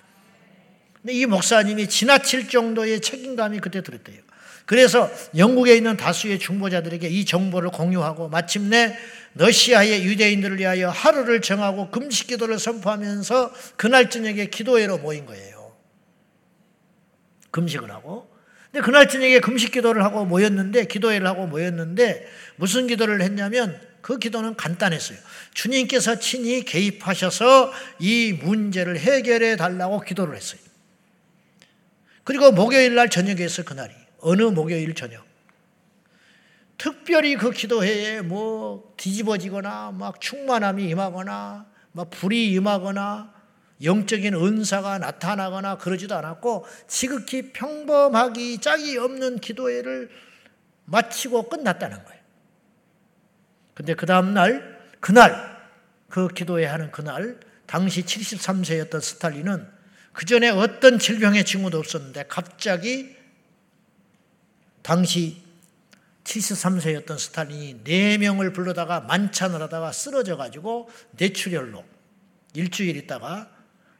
[0.93, 4.21] 근데 이 목사님이 지나칠 정도의 책임감이 그때 들었대요.
[4.65, 8.97] 그래서 영국에 있는 다수의 중보자들에게 이 정보를 공유하고 마침내
[9.35, 15.75] 러시아의 유대인들을 위하여 하루를 정하고 금식 기도를 선포하면서 그날 저녁에 기도회로 모인 거예요.
[17.51, 18.31] 금식을 하고.
[18.71, 24.55] 근데 그날 저녁에 금식 기도를 하고 모였는데, 기도회를 하고 모였는데, 무슨 기도를 했냐면, 그 기도는
[24.55, 25.17] 간단했어요.
[25.53, 30.59] 주님께서 친히 개입하셔서 이 문제를 해결해 달라고 기도를 했어요.
[32.23, 33.93] 그리고 목요일 날 저녁에 있어 그날이.
[34.23, 35.25] 어느 목요일 저녁.
[36.77, 43.33] 특별히 그 기도회에 뭐 뒤집어지거나 막 충만함이 임하거나 막 불이 임하거나
[43.83, 50.09] 영적인 은사가 나타나거나 그러지도 않았고 지극히 평범하기 짝이 없는 기도회를
[50.85, 52.21] 마치고 끝났다는 거예요.
[53.73, 55.53] 근데 그 다음날, 그날,
[56.09, 59.67] 그 기도회 하는 그날, 당시 73세였던 스탈린은
[60.11, 63.15] 그 전에 어떤 질병의 징후도 없었는데 갑자기
[64.83, 65.41] 당시
[66.23, 71.83] 73세였던 스탈린이 4명을 불러다가 만찬을 하다가 쓰러져 가지고 뇌출혈로
[72.53, 73.49] 일주일 있다가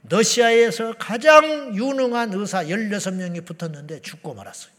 [0.09, 4.71] 러시아에서 가장 유능한 의사 16명이 붙었는데 죽고 말았어요.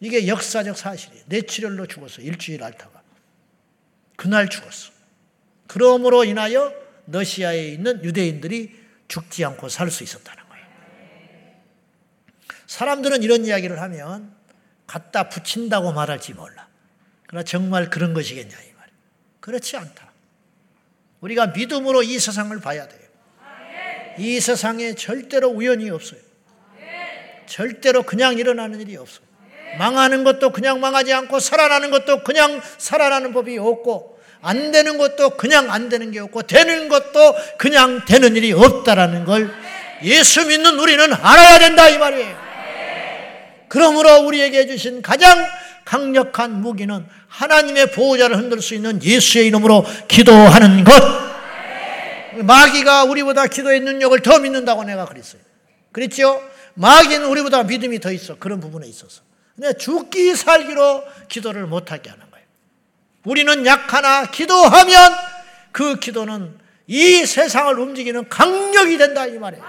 [0.00, 1.24] 이게 역사적 사실이에요.
[1.26, 2.20] 뇌출혈로 죽었어.
[2.22, 3.02] 일주일 앓다가.
[4.16, 4.92] 그날 죽었어.
[5.66, 6.72] 그러므로 인하여
[7.06, 10.43] 러시아에 있는 유대인들이 죽지 않고 살 수 있었다는.
[12.74, 14.34] 사람들은 이런 이야기를 하면
[14.88, 16.66] 갖다 붙인다고 말할지 몰라.
[17.28, 18.98] 그러나 정말 그런 것이겠냐 이 말이에요.
[19.38, 20.10] 그렇지 않다.
[21.20, 23.00] 우리가 믿음으로 이 세상을 봐야 돼요.
[24.18, 26.18] 이 세상에 절대로 우연이 없어요.
[27.46, 29.24] 절대로 그냥 일어나는 일이 없어요.
[29.78, 35.70] 망하는 것도 그냥 망하지 않고 살아나는 것도 그냥 살아나는 법이 없고 안 되는 것도 그냥
[35.70, 39.54] 안 되는 게 없고 되는 것도 그냥 되는 일이 없다라는 걸
[40.02, 42.43] 예수 믿는 우리는 알아야 된다 이 말이에요.
[43.74, 45.48] 그러므로 우리에게 주신 가장
[45.84, 50.92] 강력한 무기는 하나님의 보호자를 흔들 수 있는 예수의 이름으로 기도하는 것.
[52.44, 55.42] 마귀가 우리보다 기도의 능력을 더 믿는다고 내가 그랬어요.
[55.90, 56.40] 그랬죠?
[56.74, 58.36] 마귀는 우리보다 믿음이 더 있어.
[58.36, 59.22] 그런 부분에 있어서.
[59.56, 62.46] 근데 죽기 살기로 기도를 못하게 하는 거예요.
[63.24, 65.12] 우리는 약하나 기도하면
[65.72, 66.56] 그 기도는
[66.86, 69.64] 이 세상을 움직이는 강력이 된다 이 말이에요.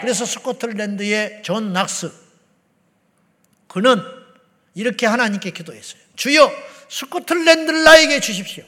[0.00, 2.29] 그래서 스코틀랜드의 존 낙스
[3.70, 4.02] 그는
[4.74, 6.00] 이렇게 하나님께 기도했어요.
[6.16, 6.50] 주여
[6.88, 8.64] 스코틀랜드를 나에게 주십시오.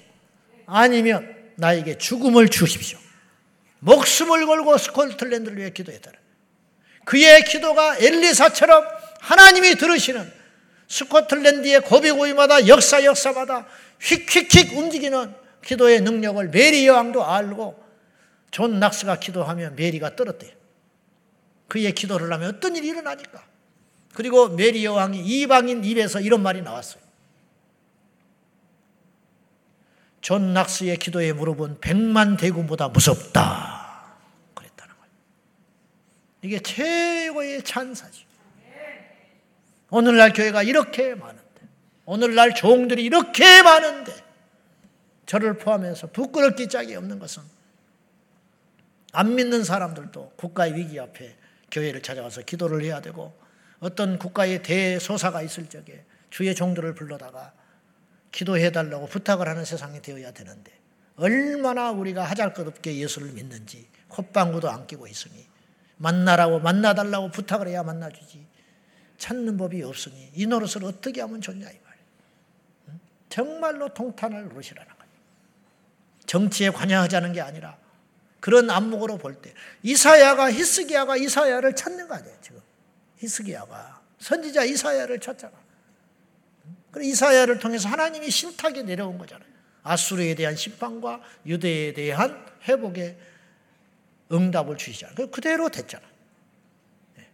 [0.65, 2.99] 아니면 나에게 죽음을 주십시오.
[3.81, 6.13] 목숨을 걸고 스코틀랜드를 위해 기도했다.
[7.05, 8.87] 그의 기도가 엘리사처럼
[9.21, 10.33] 하나님이 들으시는
[10.87, 13.67] 스코틀랜드의 고비고비마다 역사 역사마다
[14.01, 15.35] 휙휙휙 움직이는
[15.65, 17.83] 기도의 능력을 메리 여왕도 알고
[18.53, 20.53] 존 낙스가 기도하면 메리가 떨었대요.
[21.67, 23.52] 그의 기도를 하면 어떤 일이 일어나니까.
[24.13, 27.03] 그리고 메리 여왕이 이방인 입에서 이런 말이 나왔어요.
[30.21, 34.15] 존 낙스의 기도에 물어본 백만 대군보다 무섭다.
[34.55, 35.13] 그랬다는 거예요.
[36.43, 38.25] 이게 최고의 찬사지.
[39.91, 41.43] 오늘날 교회가 이렇게 많은데,
[42.07, 44.15] 오늘날 종들이 이렇게 많은데,
[45.27, 47.43] 저를 포함해서 부끄럽기 짝이 없는 것은
[49.13, 51.37] 안 믿는 사람들도 국가의 위기 앞에
[51.71, 53.35] 교회를 찾아가서 기도를 해야 되고
[53.83, 57.53] 어떤 국가의 대소사가 있을 적에 주의 종들을 불러다가
[58.31, 60.73] 기도해 달라고 부탁을 하는 세상이 되어야 되는데
[61.17, 65.47] 얼마나 우리가 하잘 것 없게 예수를 믿는지 콧방구도 안 끼고 있으니
[65.97, 68.47] 만나라고 만나달라고 부탁을 해야 만나주지
[69.19, 73.01] 찾는 법이 없으니 이 노릇을 어떻게 하면 좋냐 이 말이에요.
[73.29, 75.13] 정말로 통탄을 노릇이라는 거예요.
[76.27, 77.77] 정치에 관여하자는 게 아니라
[78.39, 79.53] 그런 안목으로 볼 때
[79.83, 82.37] 이사야가 히스기야가 이사야를 찾는 거 아니에요
[83.23, 85.53] 히스기야가 선지자 이사야를 찾잖아.
[86.91, 89.49] 그래 이사야를 통해서 하나님이 신탁에 내려온 거잖아요.
[89.83, 93.17] 아수르에 대한 심판과 유대에 대한 회복의
[94.31, 95.17] 응답을 주시잖아요.
[95.17, 96.05] 그 그대로 됐잖아.
[97.17, 97.29] 네.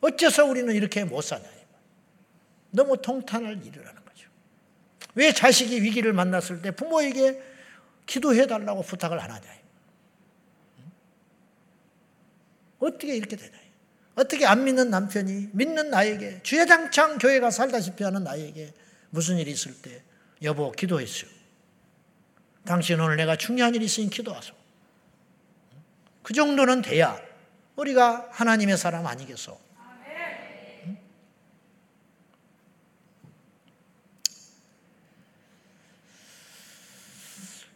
[0.00, 1.44] 어째서 우리는 이렇게 못 사냐.
[2.70, 4.28] 너무 통탄을 이루라는 거죠.
[5.14, 7.40] 왜 자식이 위기를 만났을 때 부모에게
[8.06, 9.54] 기도해 달라고 부탁을 안 하냐?
[12.80, 13.63] 어떻게 이렇게 되냐?
[14.14, 18.72] 어떻게 안 믿는 남편이 믿는 나에게 주야장창 교회가 살다시피 하는 나에게
[19.10, 20.02] 무슨 일이 있을 때
[20.42, 21.30] 여보 기도했어요.
[22.64, 24.54] 당신 오늘 내가 중요한 일이 있으니 기도하소.
[26.22, 27.20] 그 정도는 돼야
[27.76, 29.58] 우리가 하나님의 사람 아니겠어?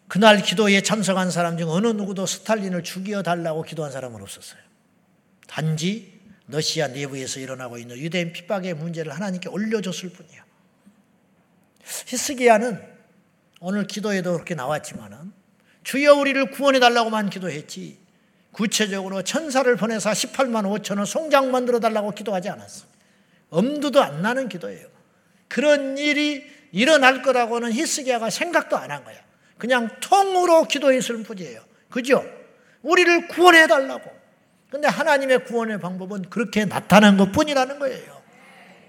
[0.06, 4.60] 그날 기도에 참석한 사람 중 어느 누구도 스탈린을 죽여 달라고 기도한 사람은 없었어요.
[5.46, 6.17] 단지
[6.48, 10.42] 러시아 내부에서 일어나고 있는 유대인 핍박의 문제를 하나님께 올려줬을 뿐이에요.
[12.06, 12.82] 히스기야는
[13.60, 15.32] 오늘 기도에도 그렇게 나왔지만은
[15.84, 17.98] 주여 우리를 구원해 달라고만 기도했지
[18.52, 22.86] 구체적으로 천사를 보내서 18만 5천원 송장 만들어 달라고 기도하지 않았어.
[23.50, 24.86] 엄두도 안 나는 기도예요.
[25.48, 29.16] 그런 일이 일어날 거라고는 히스기야가 생각도 안 한 거야.
[29.56, 31.62] 그냥 통으로 기도했을 뿐이에요.
[31.90, 32.24] 그죠?
[32.82, 34.17] 우리를 구원해 달라고.
[34.70, 38.22] 근데 하나님의 구원의 방법은 그렇게 나타난 것 뿐이라는 거예요.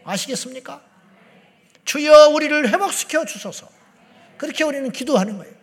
[0.04, 0.82] 아시겠습니까?
[1.86, 3.68] 주여 우리를 회복시켜 주소서.
[4.38, 5.54] 그렇게 우리는 기도하는 거예요.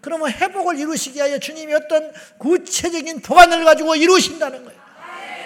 [0.00, 4.78] 그러면 회복을 이루시기 위하여 주님이 어떤 구체적인 보관을 가지고 이루신다는 거예요.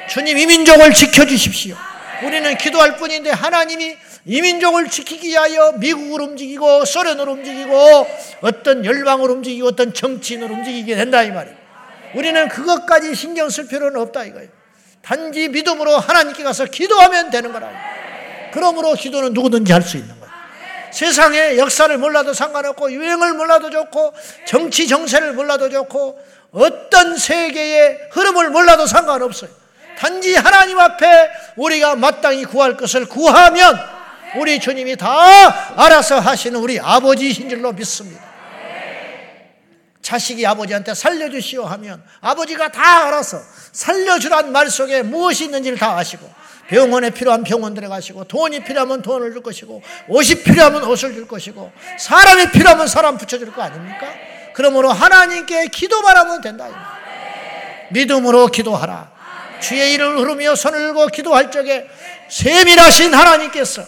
[0.09, 1.77] 주님 이민족을 지켜주십시오.
[2.25, 8.07] 우리는 기도할 뿐인데 하나님이 이민족을 지키기 위하여 미국을 움직이고 소련을 움직이고
[8.43, 11.62] 어떤 열방을 움직이고 어떤 정치인을 움직이게 된다 이 말이에요.
[12.15, 14.49] 우리는 그것까지 신경 쓸 필요는 없다 이거예요.
[15.03, 17.71] 단지 믿음으로 하나님께 가서 기도하면 되는 거라.
[18.53, 20.33] 그러므로 기도는 누구든지 할 수 있는 거예요.
[20.93, 24.13] 세상의 역사를 몰라도 상관없고 유행을 몰라도 좋고
[24.47, 26.21] 정치 정세를 몰라도 좋고
[26.53, 29.51] 어떤 세계의 흐름을 몰라도 상관없어요.
[29.99, 33.79] 단지 하나님 앞에 우리가 마땅히 구할 것을 구하면
[34.37, 38.32] 우리 주님이 다 알아서 하시는 우리 아버지이신 줄로 믿습니다.
[40.03, 43.41] 자식이 아버지한테 살려주시오 하면 아버지가 다 알아서
[43.73, 46.29] 살려주란 말 속에 무엇이 있는지를 다 아시고
[46.69, 52.51] 병원에 필요한 병원들에 가시고 돈이 필요하면 돈을 줄 것이고 옷이 필요하면 옷을 줄 것이고 사람이
[52.51, 54.13] 필요하면 사람 붙여줄 거 아닙니까?
[54.55, 56.69] 그러므로 하나님께 기도만 하면 된다.
[57.91, 59.13] 믿음으로 기도하라.
[59.61, 61.87] 주의 이를 흐르며 손을 들고 기도할 적에
[62.29, 63.85] 세밀하신 하나님께서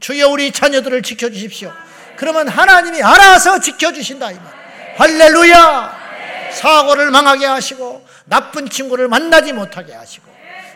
[0.00, 1.72] 주여 우리 자녀들을 지켜주십시오.
[2.16, 4.32] 그러면 하나님이 알아서 지켜주신다.
[4.32, 4.65] 이 말.
[4.96, 6.06] 할렐루야!
[6.52, 10.26] 사고를 망하게 하시고 나쁜 친구를 만나지 못하게 하시고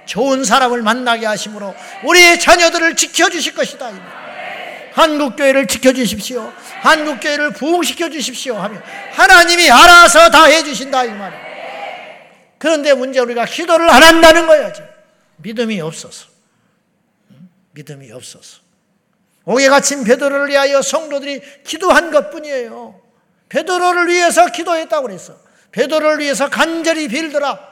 [0.07, 3.93] 좋은 사람을 만나게 하심으로 우리의 자녀들을 지켜주실 것이다.
[4.93, 6.53] 한국교회를 지켜주십시오.
[6.83, 8.57] 한국교회를 부흥시켜 주십시오.
[8.57, 8.81] 하며
[9.13, 11.05] 하나님이 알아서 다 해주신다.
[11.05, 11.51] 이 말이에요.
[12.59, 14.73] 그런데 문제 우리가 기도를 안 한다는 거예요.
[15.37, 16.27] 믿음이 없어서.
[17.73, 18.59] 믿음이 없어서.
[19.45, 23.00] 옥에 갇힌 베드로를 위하여 성도들이 기도한 것 뿐이에요.
[23.51, 25.37] 베드로를 위해서 기도했다고 그랬어.
[25.73, 27.69] 베드로를 위해서 간절히 빌더라.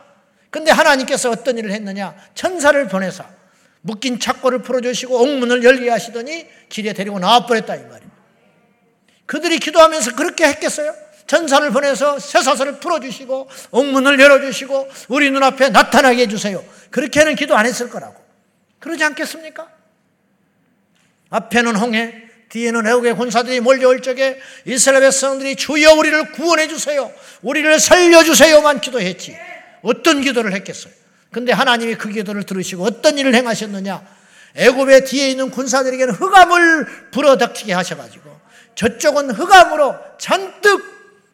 [0.50, 2.14] 근데 하나님께서 어떤 일을 했느냐?
[2.34, 3.24] 천사를 보내서
[3.80, 8.16] 묶인 착고를 풀어주시고 옥문을 열게 하시더니 길에 데리고 나와버렸다 이 말입니다.
[9.26, 10.94] 그들이 기도하면서 그렇게 했겠어요?
[11.26, 16.64] 천사를 보내서 쇠사슬을 풀어주시고 옥문을 열어주시고 우리 눈앞에 나타나게 해주세요.
[16.90, 18.16] 그렇게는 기도 안 했을 거라고.
[18.80, 19.68] 그러지 않겠습니까?
[21.30, 27.12] 앞에는 홍해, 뒤에는 애국의 군사들이 몰려올 적에 이스라엘 백성들이 주여 우리를 구원해 주세요.
[27.42, 29.36] 우리를 살려 주세요만 기도했지.
[29.82, 30.92] 어떤 기도를 했겠어요?
[31.30, 34.02] 근데 하나님이 그 기도를 들으시고 어떤 일을 행하셨느냐?
[34.56, 38.28] 애굽의 뒤에 있는 군사들에게는 흑암을 불어닥치게 하셔가지고
[38.74, 40.82] 저쪽은 흑암으로 잔뜩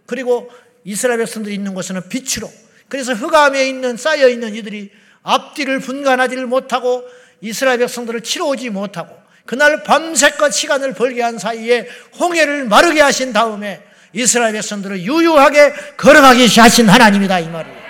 [0.07, 0.51] 그리고
[0.85, 2.51] 이스라엘 백성들이 있는 곳에는 빛으로
[2.89, 4.91] 그래서 흑암에 있는 쌓여 있는 이들이
[5.23, 7.05] 앞뒤를 분간하지를 못하고
[7.41, 11.86] 이스라엘 백성들을 치러 오지 못하고 그날 밤새껏 시간을 벌게 한 사이에
[12.18, 13.82] 홍해를 마르게 하신 다음에
[14.12, 17.84] 이스라엘 백성들을 유유하게 걸어가게 하신 하나님이다 이 말이에요.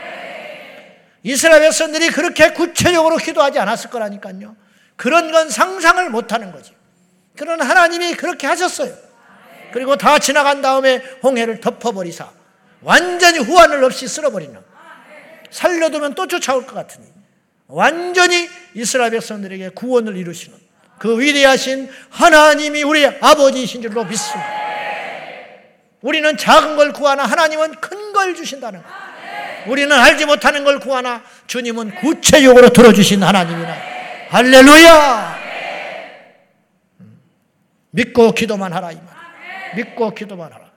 [1.22, 4.56] 이스라엘 백성들이 그렇게 구체적으로 기도하지 않았을 거라니까요.
[4.96, 6.72] 그런 건 상상을 못 하는 거지.
[7.36, 8.94] 그런 하나님이 그렇게 하셨어요.
[9.72, 12.30] 그리고 다 지나간 다음에 홍해를 덮어버리사
[12.82, 14.56] 완전히 후환을 없이 쓸어버리는
[15.50, 17.06] 살려두면 또 쫓아올 것 같으니
[17.66, 20.63] 완전히 이스라엘 백성들에게 구원을 이루시는
[21.04, 24.50] 그 위대하신 하나님이 우리 아버지이신 줄로 믿습니다.
[26.00, 28.88] 우리는 작은 걸 구하나 하나님은 큰 걸 주신다는 것.
[29.66, 33.76] 우리는 알지 못하는 걸 구하나 주님은 구체적으로 들어주신 하나님이나
[34.30, 35.38] 할렐루야
[37.00, 37.20] 음.
[37.90, 39.06] 믿고 기도만 하라 이 말.
[39.74, 40.70] 믿고 기도만 하라.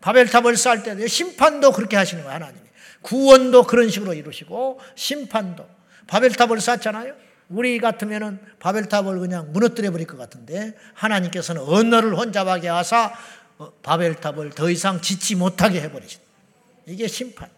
[0.00, 2.64] 바벨탑을 쌓을 때 심판도 그렇게 하시는 거예요 하나님이.
[3.02, 5.68] 구원도 그런 식으로 이루시고 심판도
[6.06, 7.25] 바벨탑을 쌓잖아요.
[7.48, 13.12] 우리 같으면은 바벨탑을 그냥 무너뜨려 버릴 것 같은데 하나님께서는 언어를 혼잡하게 하사
[13.58, 16.20] 어, 바벨탑을 더 이상 짓지 못하게 해버리신.
[16.86, 17.48] 이게 심판.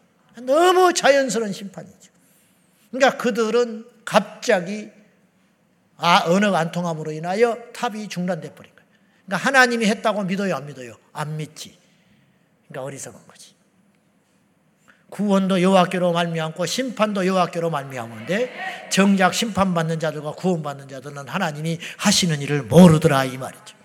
[0.43, 2.13] 너무 자연스러운 심판이죠.
[2.91, 4.91] 그러니까 그들은 갑자기
[5.97, 8.89] 아, 언어가 안 통함으로 인하여 탑이 중단돼 버린 거예요.
[9.27, 10.97] 그러니까 하나님이 했다고 믿어요, 안 믿어요?
[11.13, 11.77] 안 믿지.
[12.69, 13.55] 그러니까 어리석은 거지.
[15.11, 23.25] 구원도 여호와께로 말미암고 심판도 여호와께로 말미암은데 정작 심판받는 자들과 구원받는 자들은 하나님이 하시는 일을 모르더라
[23.25, 23.77] 이 말이죠.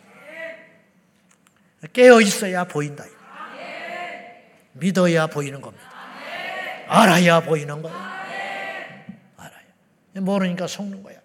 [1.94, 3.06] 깨어 있어야 보인다.
[4.74, 5.86] 믿어야 보이는 겁니다.
[6.88, 7.98] 알아야 보이는 거예요.
[9.38, 9.64] 알아요.
[10.16, 11.18] 모르니까 속는 거야.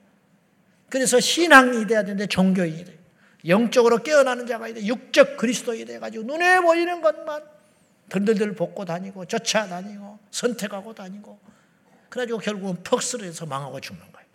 [0.89, 2.99] 그래서 신앙이 돼야 되는데 종교인이 돼.
[3.47, 4.85] 영적으로 깨어나는 자가 돼.
[4.85, 7.58] 육적 그리스도인이 돼가지고 눈에 보이는 것만
[8.09, 11.39] 들들들 벗고 다니고 쫓아다니고 선택하고 다니고
[12.09, 14.29] 그래가지고 결국은 퍽스에서 망하고 죽는 거예요.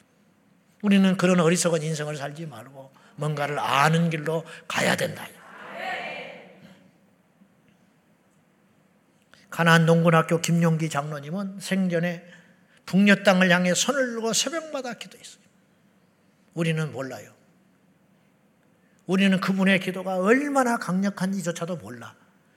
[0.81, 5.27] 우리는 그런 어리석은 인생을 살지 말고 뭔가를 아는 길로 가야 된다.
[9.49, 12.25] 가나안 농군학교 김용기 장로님은 생전에
[12.87, 15.43] 북녘 땅을 향해 손을 들고 새벽마다 기도했어요.
[16.55, 17.31] 우리는 몰라요.
[19.05, 22.15] 우리는 그분의 기도가 얼마나 강력한지조차도 몰라.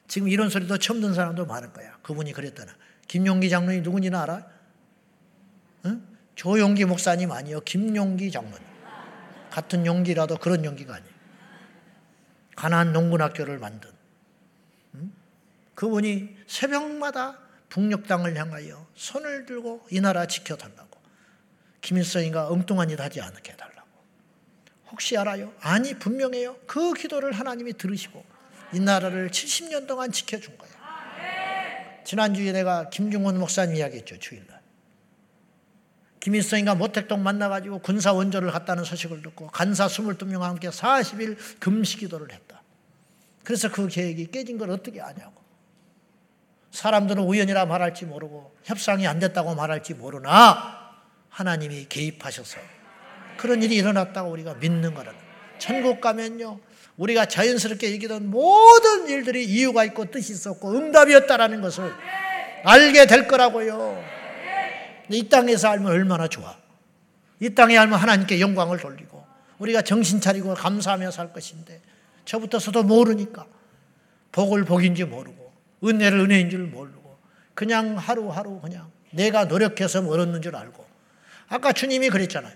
[0.09, 1.97] 지금 이런 소리도 처음 듣는 사람도 많을 거야.
[2.03, 2.73] 그분이 그랬더나.
[3.09, 4.47] 김용기 장로님 누군지는 알아?
[5.87, 6.07] 응?
[6.35, 7.61] 조용기 목사님 아니요.
[7.61, 8.67] 김용기 장로님.
[9.51, 11.17] 같은 용기라도 그런 용기가 아니에요.
[12.57, 13.91] 가나안 농군학교를 만든
[15.75, 17.39] 그분이 새벽마다
[17.69, 20.99] 북녘 땅을 향하여 손을 들고 이 나라 지켜달라고
[21.83, 23.89] 김일성이가 엉뚱한 짓 하지 않게 해달라고
[24.91, 25.53] 혹시 알아요?
[25.61, 26.57] 아니 분명해요.
[26.67, 28.25] 그 기도를 하나님이 들으시고
[28.73, 30.77] 이 나라를 70년 동안 지켜준 거예요.
[32.05, 34.19] 지난주에 내가 김중원 목사님 이야기했죠.
[34.19, 34.61] 주일날.
[36.21, 42.63] 김일성이가 모택동 만나가지고 군사 원조를 갔다는 소식을 듣고 간사 22명과 함께 40일 금식 기도를 했다.
[43.45, 45.35] 그래서 그 계획이 깨진 걸 어떻게 아냐고.
[46.73, 50.95] 사람들은 우연이라 말할지 모르고 협상이 안 됐다고 말할지 모르나
[51.29, 52.59] 하나님이 개입하셔서
[53.37, 55.19] 그런 일이 일어났다고 우리가 믿는 거라는
[55.59, 56.59] 천국 가면요
[56.97, 61.93] 우리가 자연스럽게 얘기던 모든 일들이 이유가 있고 뜻이 있었고 응답이었다라는 것을
[62.65, 64.03] 알게 될 거라고요.
[65.11, 66.57] 이 땅에서 알면 얼마나 좋아.
[67.41, 69.25] 이 땅에 알면 하나님께 영광을 돌리고
[69.59, 71.81] 우리가 정신 차리고 감사하며 살 것인데
[72.25, 73.47] 저부터서도 모르니까
[74.33, 75.53] 복을 복인지 모르고
[75.85, 77.19] 은혜를 은혜인 줄 모르고
[77.55, 80.85] 그냥 하루하루 그냥 내가 노력해서 얻었는 줄 알고
[81.49, 82.53] 아까 주님이 그랬잖아요.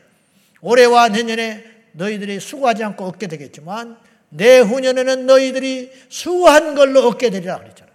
[0.63, 3.97] 올해와 내년에 너희들이 수고하지 않고 얻게 되겠지만
[4.31, 7.95] 내 후년에는 너희들이 수고한 걸로 얻게 되리라 그랬잖아요.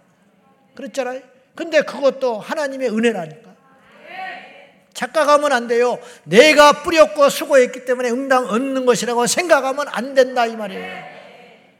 [0.74, 1.20] 그랬잖아요.
[1.54, 3.56] 근데 그것도 하나님의 은혜라니까.
[4.92, 5.98] 착각하면 안 돼요.
[6.24, 11.04] 내가 뿌렸고 수고했기 때문에 응당 얻는 것이라고 생각하면 안 된다 이 말이에요.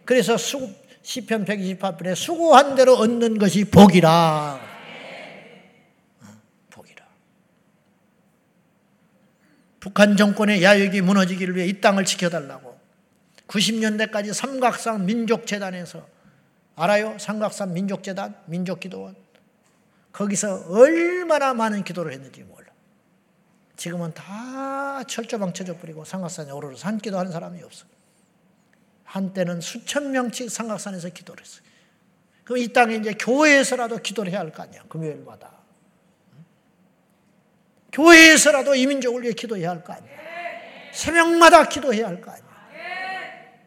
[0.04, 0.70] 그래서 수,
[1.02, 4.60] 시편 128편에 수고한 대로 얻는 것이 복이라.
[6.20, 6.26] 어,
[6.70, 7.04] 복이라.
[9.80, 12.65] 북한 정권의 야욕이 무너지기를 위해 이 땅을 지켜달라고
[13.48, 16.06] 90년대까지 삼각산 민족재단에서
[16.74, 17.16] 알아요?
[17.18, 19.16] 삼각산 민족재단, 민족기도원.
[20.12, 22.66] 거기서 얼마나 많은 기도를 했는지 몰라.
[23.76, 27.86] 지금은 다 철조망쳐져 버리고 삼각산에 오르러 산기도 하는 사람이 없어.
[29.04, 31.62] 한때는 수천 명씩 삼각산에서 기도를 했어요.
[32.44, 34.82] 그럼 이 땅에 이제 교회에서라도 기도를 해야 할 거 아니야.
[34.88, 35.52] 금요일마다.
[37.92, 40.10] 교회에서라도 이민족을 위해 기도해야 할 거 아니야.
[40.92, 42.45] 새벽마다 기도해야 할 거 아니야.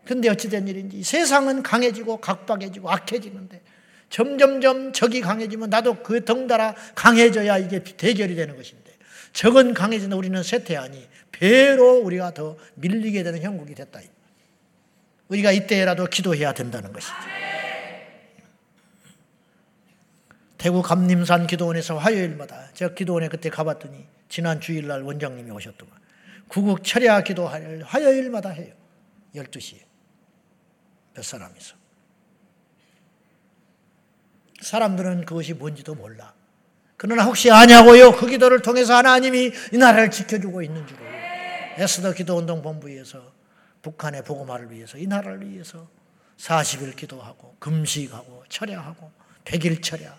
[0.09, 3.61] 근데 어찌된 일인지 세상은 강해지고 각박해지고 악해지는데
[4.09, 8.91] 점점점 적이 강해지면 나도 그 덩달아 강해져야 이게 대결이 되는 것인데
[9.33, 13.99] 적은 강해지는 우리는 쇠퇴하니 배로 우리가 더 밀리게 되는 형국이 됐다.
[15.27, 17.13] 우리가 이때라도 기도해야 된다는 것이죠.
[20.57, 25.93] 대구 감림산 기도원에서 화요일마다 제가 기도원에 그때 가봤더니 지난 주일날 원장님이 오셨더만
[26.47, 28.73] 구국 철야 기도 화요일마다 해요.
[29.35, 29.88] 12시에.
[31.19, 31.75] 몇 사람이서.
[34.61, 36.33] 사람들은 그것이 뭔지도 몰라.
[36.95, 38.13] 그러나 혹시 아냐고요?
[38.13, 41.01] 그 기도를 통해서 하나님이 이 나라를 지켜주고 있는 줄을.
[41.77, 43.33] 에스더 기도운동 본부에서
[43.81, 45.89] 북한의 복음화를 위해서 이 나라를 위해서
[46.37, 49.11] 40일 기도하고 금식하고 철야하고
[49.45, 50.17] 100일 철야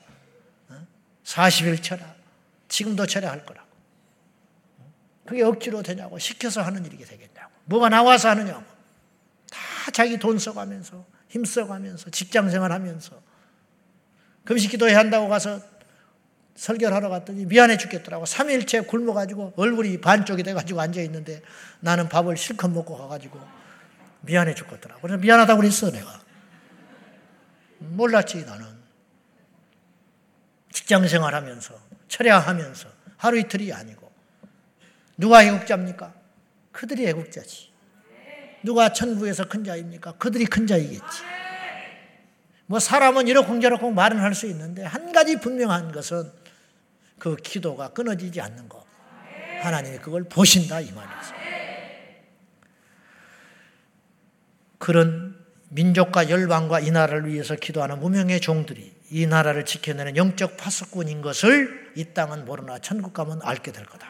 [1.24, 2.14] 40일 철야
[2.68, 3.68] 지금도 철야할 거라고
[5.26, 8.69] 그게 억지로 되냐고 시켜서 하는 일이 되겠냐고 뭐가 나와서 하느냐고 다
[9.92, 13.20] 자기 돈 써가면서 힘 써가면서 직장 생활 하면서
[14.44, 15.60] 금식 기도해야 한다고 가서
[16.56, 18.24] 설교를 하러 갔더니 미안해 죽겠더라고.
[18.24, 21.42] 3일째 굶어가지고 얼굴이 반쪽이 돼가지고 앉아있는데
[21.80, 23.40] 나는 밥을 실컷 먹고 가가지고
[24.22, 25.00] 미안해 죽겠더라고.
[25.00, 26.20] 그래서 미안하다고 그랬어, 내가.
[27.78, 28.66] 몰랐지, 나는.
[30.70, 31.74] 직장 생활하면서,
[32.08, 34.10] 철야하면서, 하루 이틀이 아니고.
[35.16, 36.12] 누가 애국자입니까?
[36.72, 37.69] 그들이 애국자지.
[38.62, 40.12] 누가 천국에서 큰 자입니까?
[40.12, 41.22] 그들이 큰 자이겠지.
[42.66, 46.30] 뭐 사람은 이러쿵저러쿵 말은 할 수 있는데 한 가지 분명한 것은
[47.18, 48.84] 그 기도가 끊어지지 않는 것.
[49.62, 51.34] 하나님이 그걸 보신다 이 말이죠.
[54.78, 55.36] 그런
[55.68, 62.04] 민족과 열방과 이 나라를 위해서 기도하는 무명의 종들이 이 나라를 지켜내는 영적 파수꾼인 것을 이
[62.14, 64.06] 땅은 모르나 천국 가면 알게 될 거다.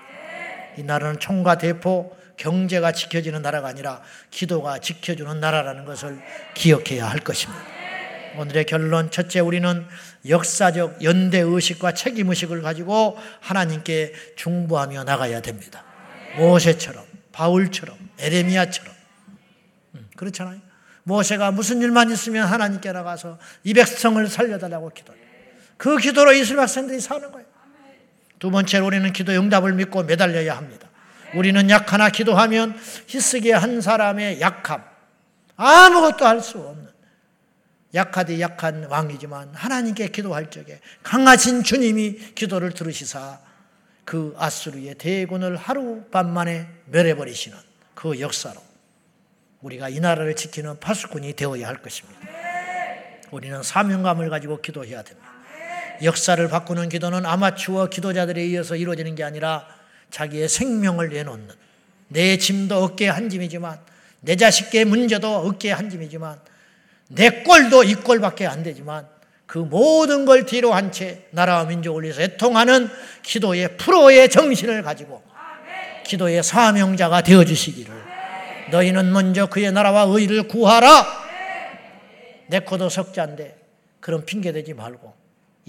[0.79, 6.21] 이 나라는 총과 대포, 경제가 지켜지는 나라가 아니라 기도가 지켜주는 나라라는 것을
[6.55, 7.63] 기억해야 할 것입니다.
[8.39, 9.87] 오늘의 결론 첫째 우리는
[10.27, 15.85] 역사적 연대 의식과 책임 의식을 가지고 하나님께 중보하며 나가야 됩니다.
[16.39, 18.95] 모세처럼 바울처럼 에레미야처럼
[19.97, 20.61] 음, 그렇잖아요.
[21.03, 25.23] 모세가 무슨 일만 있으면 하나님께 나가서 이 백성을 살려달라고 기도해요.
[25.77, 27.47] 그 기도로 이스라엘 백성들이 사는 거예요.
[28.39, 30.90] 두 번째로 우리는 기도 응답을 믿고 매달려야 합니다.
[31.35, 32.77] 우리는 약하나 기도하면
[33.07, 34.83] 히스기의 한 사람의 약함,
[35.57, 36.91] 아무것도 할 수 없는
[37.93, 43.41] 약하디 약한 왕이지만 하나님께 기도할 적에 강하신 주님이 기도를 들으시사
[44.05, 47.59] 그 아수르의 대군을 하루 밤만에 멸해버리시는
[47.95, 48.61] 그 역사로
[49.61, 52.21] 우리가 이 나라를 지키는 파수꾼이 되어야 할 것입니다.
[53.31, 55.29] 우리는 사명감을 가지고 기도해야 됩니다.
[56.03, 59.67] 역사를 바꾸는 기도는 아마추어 기도자들에 의해서 이루어지는 게 아니라
[60.11, 61.49] 자기의 생명을 내놓는
[62.09, 63.79] 내 짐도 어깨에 한 짐이지만
[64.21, 66.39] 내 자식의 문제도 어깨에 한 짐이지만
[67.09, 69.07] 내 꼴도 이 꼴밖에 안 되지만
[69.47, 72.89] 그 모든 걸 뒤로 한 채 나라와 민족을 위해서 애통하는
[73.23, 75.23] 기도의 프로의 정신을 가지고
[76.05, 77.93] 기도의 사명자가 되어 주시기를.
[78.71, 81.07] 너희는 먼저 그의 나라와 의를 구하라.
[82.49, 83.57] 내 코도 석자인데
[84.01, 85.20] 그런 핑계 대지 말고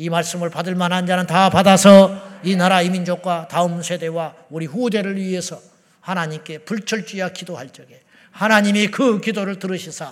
[0.02, 5.16] 이 말씀을 받을 만한 자는 다 받아서 이 나라 이 민족과 다음 세대와 우리 후대를
[5.16, 5.62] 위해서
[6.00, 10.12] 하나님께 불철주야 기도할 적에 하나님이 그 기도를 들으시사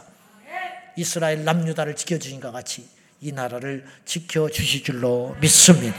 [0.95, 2.87] 이스라엘 남유다를 지켜주신 것 같이
[3.19, 5.97] 이 나라를 지켜주실 줄로 믿습니다.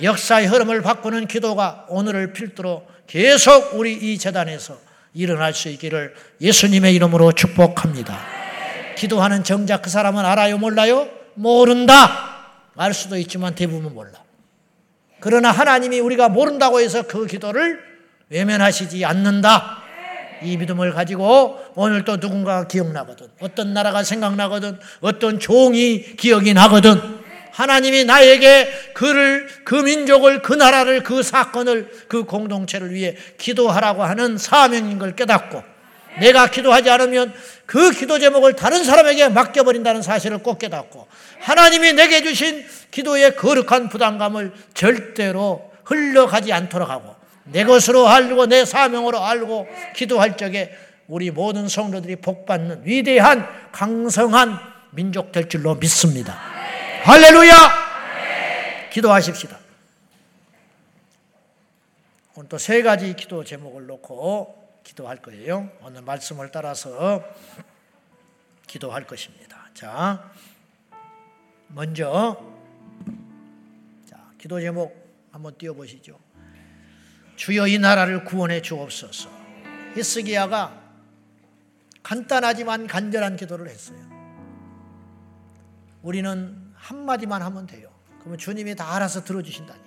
[0.00, 4.78] 역사의 흐름을 바꾸는 기도가 오늘을 필두로 계속 우리 이 재단에서
[5.14, 8.20] 일어날 수 있기를 예수님의 이름으로 축복합니다.
[8.96, 11.08] 기도하는 정작 그 사람은 알아요, 몰라요?
[11.34, 12.29] 모른다.
[12.80, 14.12] 알 수도 있지만 대부분 몰라.
[15.20, 17.78] 그러나 하나님이 우리가 모른다고 해서 그 기도를
[18.30, 19.82] 외면하시지 않는다.
[20.42, 23.28] 이 믿음을 가지고 오늘 또 누군가가 기억나거든.
[23.40, 24.78] 어떤 나라가 생각나거든.
[25.02, 27.20] 어떤 종이 기억이 나거든.
[27.52, 34.98] 하나님이 나에게 그를, 그 민족을, 그 나라를, 그 사건을, 그 공동체를 위해 기도하라고 하는 사명인
[34.98, 35.62] 걸 깨닫고
[36.18, 37.32] 내가 기도하지 않으면
[37.66, 41.06] 그 기도 제목을 다른 사람에게 맡겨버린다는 사실을 꼭 깨닫고
[41.40, 47.14] 하나님이 내게 주신 기도의 거룩한 부담감을 절대로 흘러가지 않도록 하고
[47.44, 49.66] 내 것으로 알고 내 사명으로 알고
[49.96, 50.72] 기도할 적에
[51.08, 54.58] 우리 모든 성도들이 복받는 위대한 강성한
[54.92, 56.34] 민족 될 줄로 믿습니다.
[57.02, 58.90] 할렐루야!
[58.92, 59.58] 기도하십시다.
[62.36, 65.68] 오늘 또 세 가지 기도 제목을 놓고 기도할 거예요.
[65.82, 67.22] 오늘 말씀을 따라서
[68.66, 69.58] 기도할 것입니다.
[69.74, 70.30] 자,
[71.72, 72.36] 먼저
[74.04, 74.94] 자, 기도 제목
[75.30, 76.18] 한번 띄워 보시죠.
[77.36, 79.30] 주여 이 나라를 구원해 주옵소서.
[79.94, 80.78] 히스기야가
[82.02, 83.98] 간단하지만 간절한 기도를 했어요.
[86.02, 87.90] 우리는 한마디만 하면 돼요.
[88.18, 89.80] 그러면 주님이 다 알아서 들어주신다니.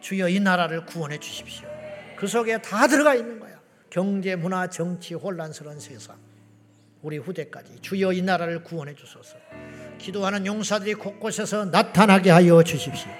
[0.00, 1.68] 주여 이 나라를 구원해 주십시오.
[2.16, 3.60] 그 속에 다 들어가 있는 거야.
[3.90, 6.16] 경제, 문화, 정치, 혼란스러운 세상.
[7.02, 7.80] 우리 후대까지.
[7.80, 9.36] 주여 이 나라를 구원해 주소서.
[9.98, 13.10] 기도하는 용사들이 곳곳에서 나타나게 하여 주십시오.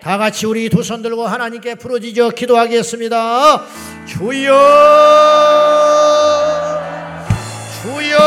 [0.00, 3.64] 다 같이 우리 두 손 들고 하나님께 부르짖어 기도하겠습니다.
[4.06, 4.52] 주여,
[7.82, 8.18] 주여,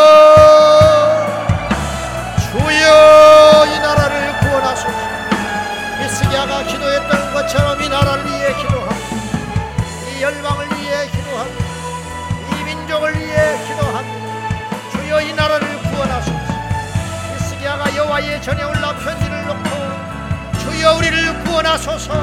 [21.74, 22.14] 구원하소서.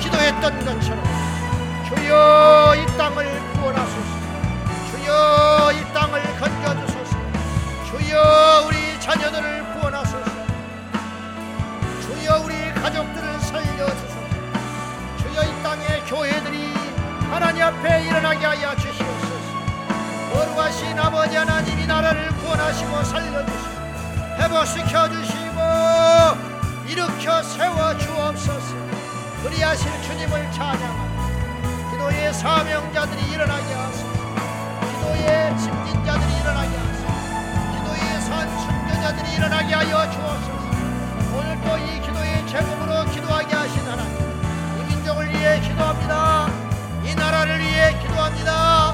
[0.00, 1.04] 기도했던 것처럼
[1.86, 4.10] 주여 이 땅을 구원하소서.
[4.90, 7.16] 주여 이 땅을 건져주소서.
[7.90, 10.24] 주여 우리 자녀들을 구원하소서.
[12.00, 14.16] 주여 우리 가족들을 살려주소서.
[15.18, 16.72] 주여 이 땅의 교회들이
[17.30, 19.34] 하나님 앞에 일어나게 하여 주시옵소서.
[20.32, 23.74] 거룩하신 아버지 하나님이 나라를 구원하시고 살려주시고
[24.38, 26.53] 회복시켜 주시고
[26.86, 28.76] 일으켜 세워 주옵소서.
[29.42, 34.06] 그리하실 주님을 찬양하며 기도의 사명자들이 일어나게 하소서.
[34.90, 37.04] 기도의 짐진 자들이 일어나게 하소서.
[37.72, 40.64] 기도의 선순교자들이 일어나게 하여 주옵소서.
[41.34, 44.14] 오늘도 이 기도의 제목으로 기도하게 하신 하나님
[44.80, 46.48] 이 민족을 위해 기도합니다.
[47.04, 48.93] 이 나라를 위해 기도합니다.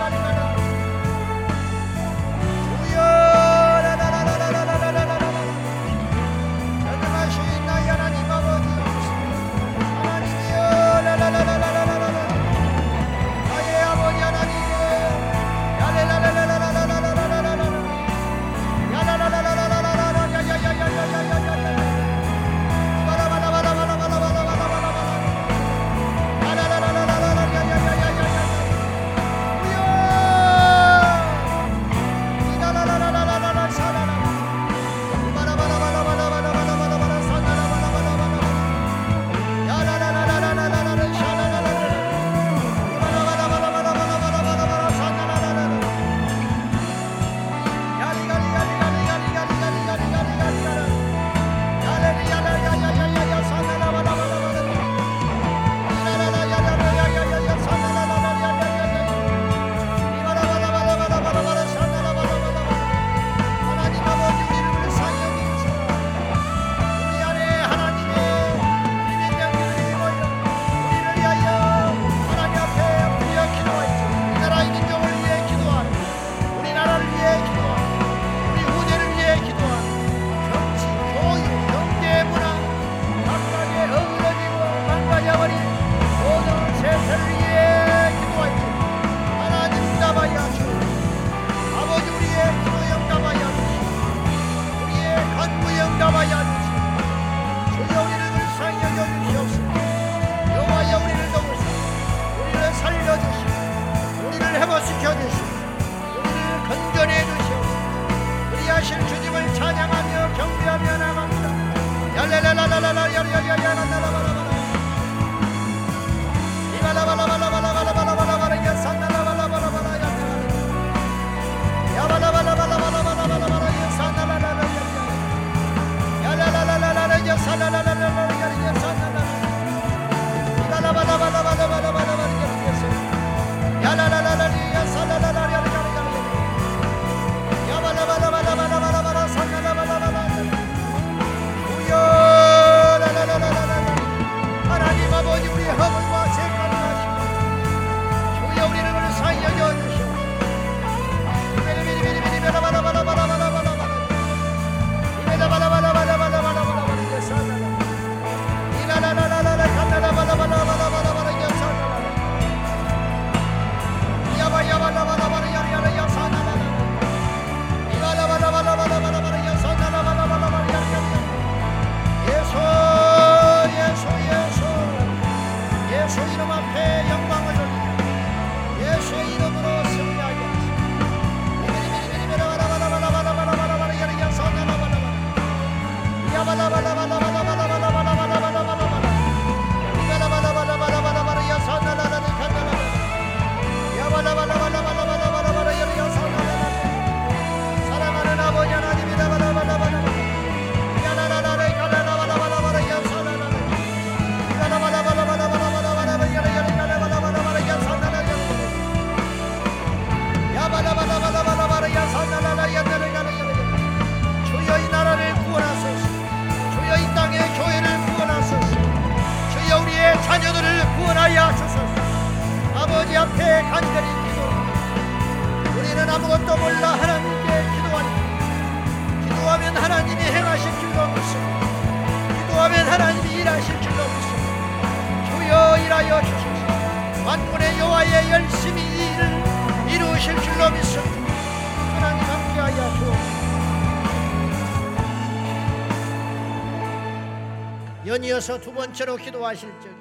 [248.41, 249.95] 이어서 두 번째로 기도하실 적에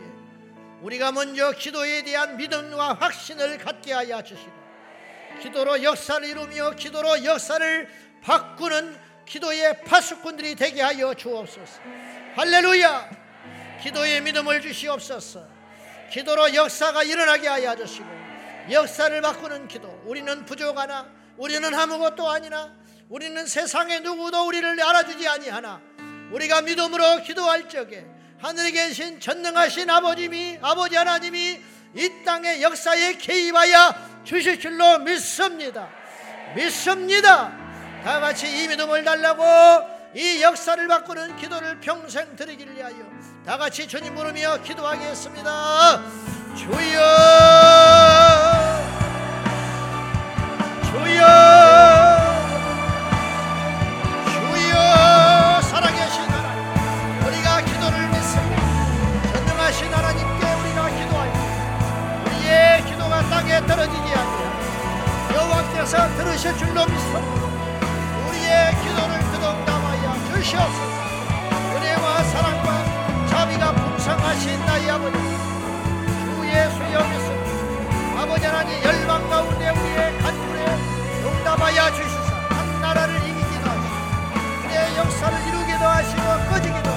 [0.81, 4.51] 우리가 먼저 기도에 대한 믿음과 확신을 갖게 하여 주시고
[5.43, 7.89] 기도로 역사를 이루며 기도로 역사를
[8.23, 8.97] 바꾸는
[9.27, 11.81] 기도의 파수꾼들이 되게 하여 주옵소서.
[12.35, 13.11] 할렐루야!
[13.83, 15.47] 기도의 믿음을 주시옵소서.
[16.11, 18.07] 기도로 역사가 일어나게 하여 주시고
[18.71, 20.03] 역사를 바꾸는 기도.
[20.07, 21.07] 우리는 부족하나
[21.37, 22.75] 우리는 아무것도 아니나
[23.11, 25.83] 우리는 세상에 누구도 우리를 알아주지 아니하나
[26.33, 28.07] 우리가 믿음으로 기도할 적에
[28.43, 31.61] 하늘에 계신 전능하신 아버님이 아버지 하나님이
[31.95, 33.95] 이 땅의 역사에 개입하여
[34.25, 35.89] 주실 줄로 믿습니다.
[36.55, 37.53] 믿습니다.
[38.03, 39.45] 다 같이 이 믿음을 달라고
[40.15, 42.97] 이 역사를 바꾸는 기도를 평생 드리길 위하여
[43.45, 46.03] 다 같이 주님 부르며 기도하겠습니다.
[46.57, 47.01] 주여
[50.91, 51.40] 주여
[65.93, 67.47] 역사 들으실 줄로 믿습니다.
[68.29, 71.01] 우리의 기도를 뜨동담하여 주시옵소서.
[71.75, 78.23] 은혜와 사랑과 자비가 풍성하신 나의 아버지 주 예수여 믿습니다.
[78.23, 80.61] 아버지 하나님 열방 가운데 우리의 간절에
[81.25, 83.95] 용담하여 주시사 한 나라를 이기기도 하시고
[84.67, 86.90] 우리의 역사를 이루기도 하시고 꺼지기도 하시고,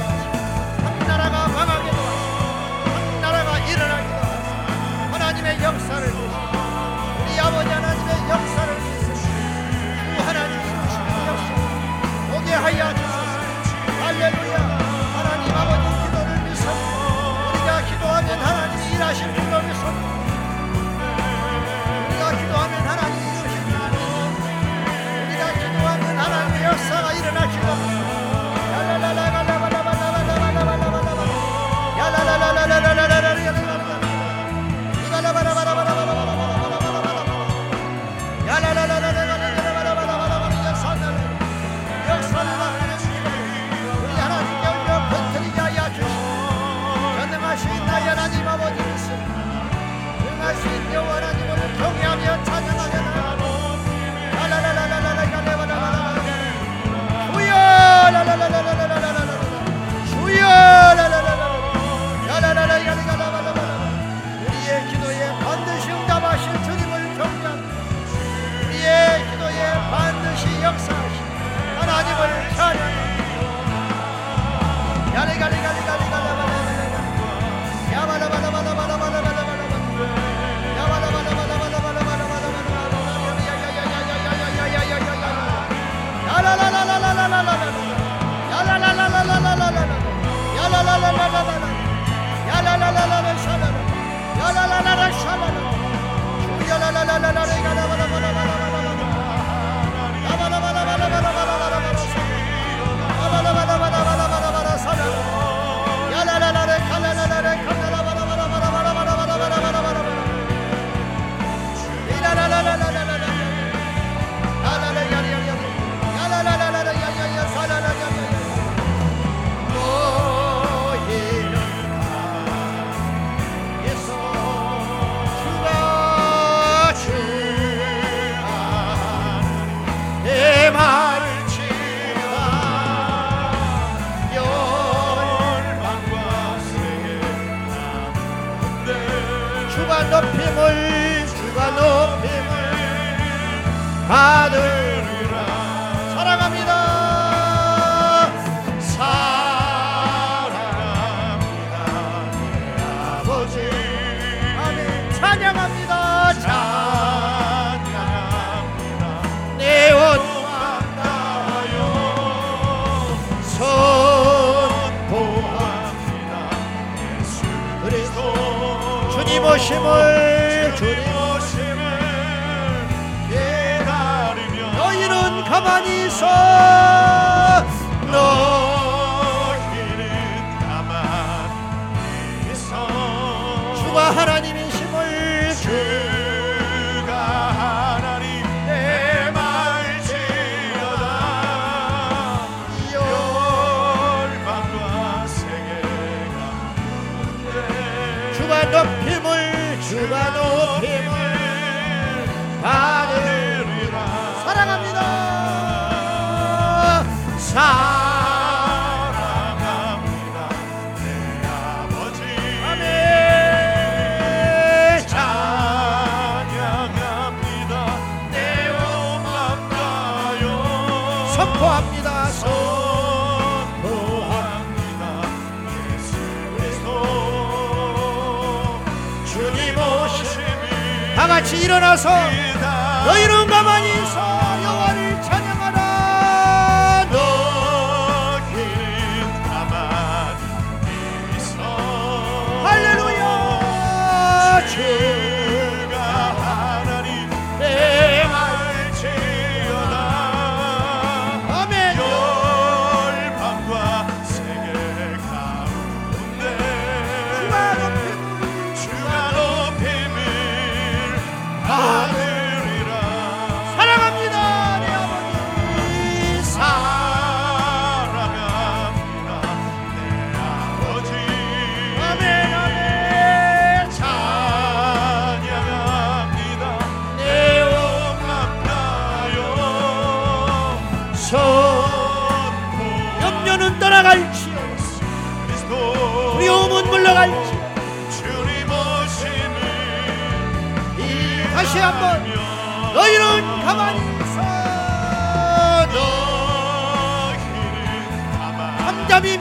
[8.33, 14.57] 역사를 주시고 하나님 부르심을 역사 오게 하여 주소서 할렐루야.
[15.15, 16.63] 하나님 아버지 기도를 믿으
[17.53, 19.42] 우리가 기도하면 하나님 일하십니다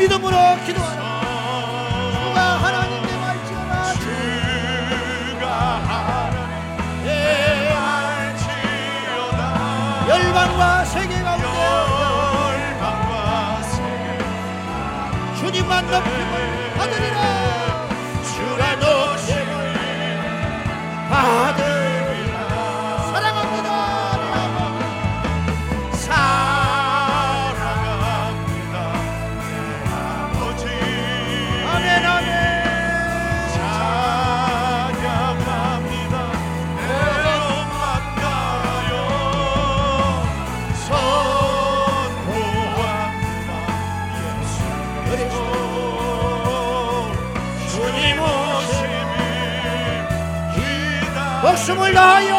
[0.03, 1.03] 믿음으로 기도하라.
[2.13, 3.93] 주가 하나님께 말지어라.
[3.95, 5.47] 주가
[5.87, 9.41] 하나님 내 할지어다.
[10.09, 11.47] 열방과 세계 가운데
[12.51, 14.19] 열방과 세계
[15.39, 17.32] 주님만 높임을 받으리라
[51.75, 52.32] 목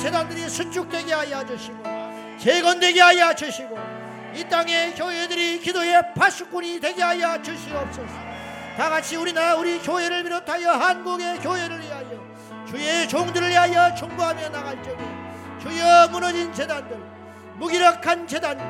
[0.00, 1.82] 재단들이 수축되게 하여 주시고
[2.38, 3.78] 재건되게 하여 주시고
[4.34, 8.30] 이 땅의 교회들이 기도의 파수꾼이 되게 하여 주시옵소서.
[8.76, 14.96] 다 같이 우리나라 우리 교회를 비롯하여 한국의 교회를 위하여 주의 종들을 위하여 충고하며 나갈 적에
[15.60, 16.96] 주여 무너진 재단들
[17.56, 18.68] 무기력한 재단들이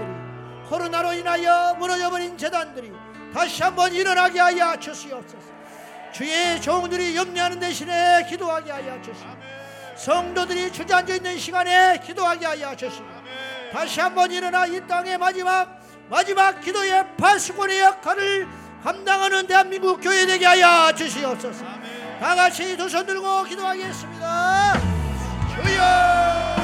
[0.69, 2.93] 코로나로 인하여 무너져버린 재단들이
[3.33, 5.49] 다시 한번 일어나게 하여 주시옵소서.
[6.13, 9.50] 주의 종들이 염려하는 대신에 기도하게 하여 주시고
[10.05, 13.05] 성도들이 주저앉아 있는 시간에 기도하게 하여 주시고
[13.71, 15.79] 다시 한번 일어나 이 땅의 마지막
[16.09, 18.49] 마지막 기도의 파수꾼의 역할을
[18.83, 21.65] 감당하는 대한민국 교회 되게 하여 주시옵소서.
[22.19, 24.73] 다 같이 두 손 들고 기도하겠습니다.
[25.55, 26.60] 주여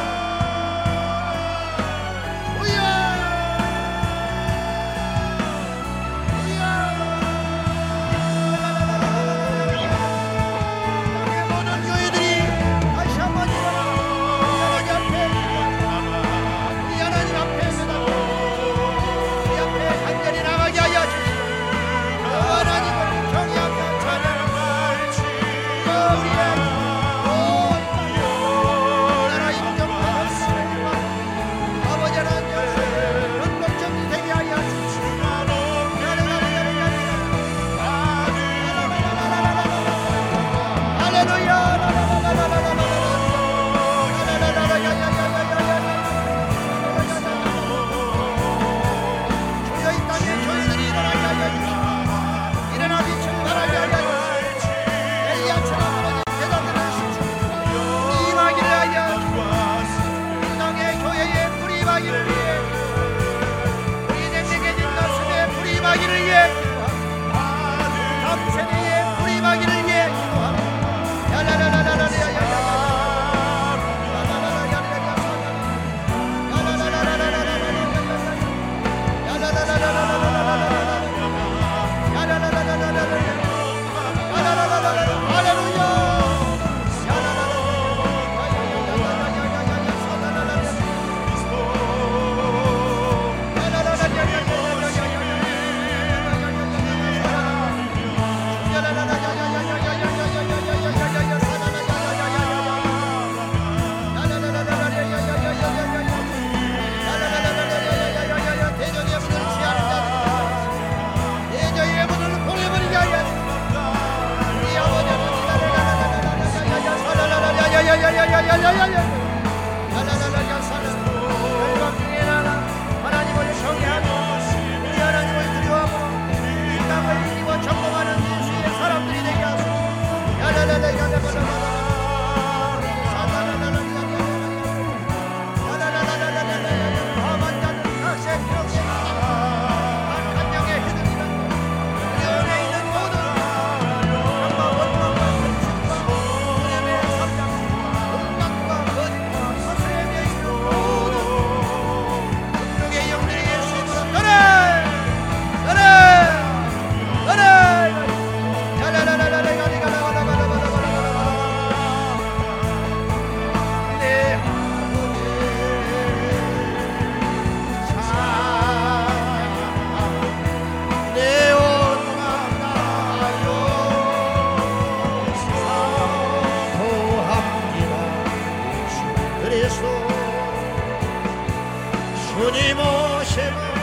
[183.39, 183.76] 오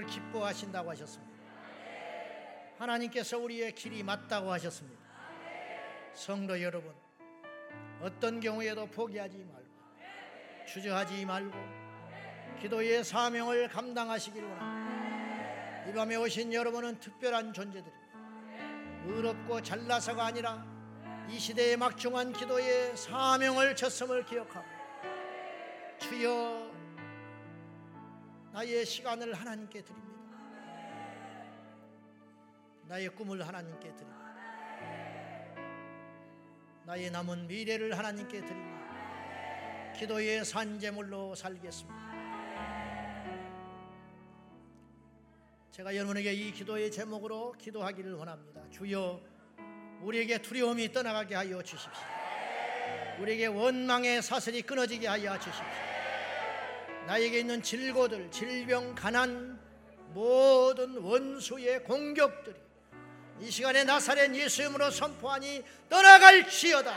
[0.00, 1.30] 기도를 기뻐하신다고 하셨습니다.
[2.78, 5.00] 하나님께서 우리의 길이 맞다고 하셨습니다.
[6.14, 6.94] 성도 여러분,
[8.00, 9.68] 어떤 경우에도 포기하지 말고
[10.66, 11.58] 주저하지 말고
[12.60, 15.88] 기도의 사명을 감당하시길 원합니다.
[15.88, 18.00] 이 밤에 오신 여러분은 특별한 존재들입니다.
[19.06, 20.64] 의롭고 잘나서가 아니라
[21.28, 24.66] 이 시대의 막중한 기도의 사명을 졌음을 기억하고
[25.98, 26.69] 주여
[28.52, 30.10] 나의 시간을 하나님께 드립니다.
[32.86, 34.20] 나의 꿈을 하나님께 드립니다.
[36.84, 39.92] 나의 남은 미래를 하나님께 드립니다.
[39.96, 42.10] 기도의 산재물로 살겠습니다.
[45.70, 48.68] 제가 여러분에게 이 기도의 제목으로 기도하기를 원합니다.
[48.70, 49.20] 주여,
[50.02, 52.02] 우리에게 두려움이 떠나가게 하여 주십시오.
[53.20, 55.99] 우리에게 원망의 사슬이 끊어지게 하여 주십시오.
[57.06, 59.58] 나에게 있는 질고들, 질병, 가난,
[60.12, 62.56] 모든 원수의 공격들이
[63.40, 66.92] 이 시간에 나사렛 예수 이름으로 선포하니 떠나갈지어다.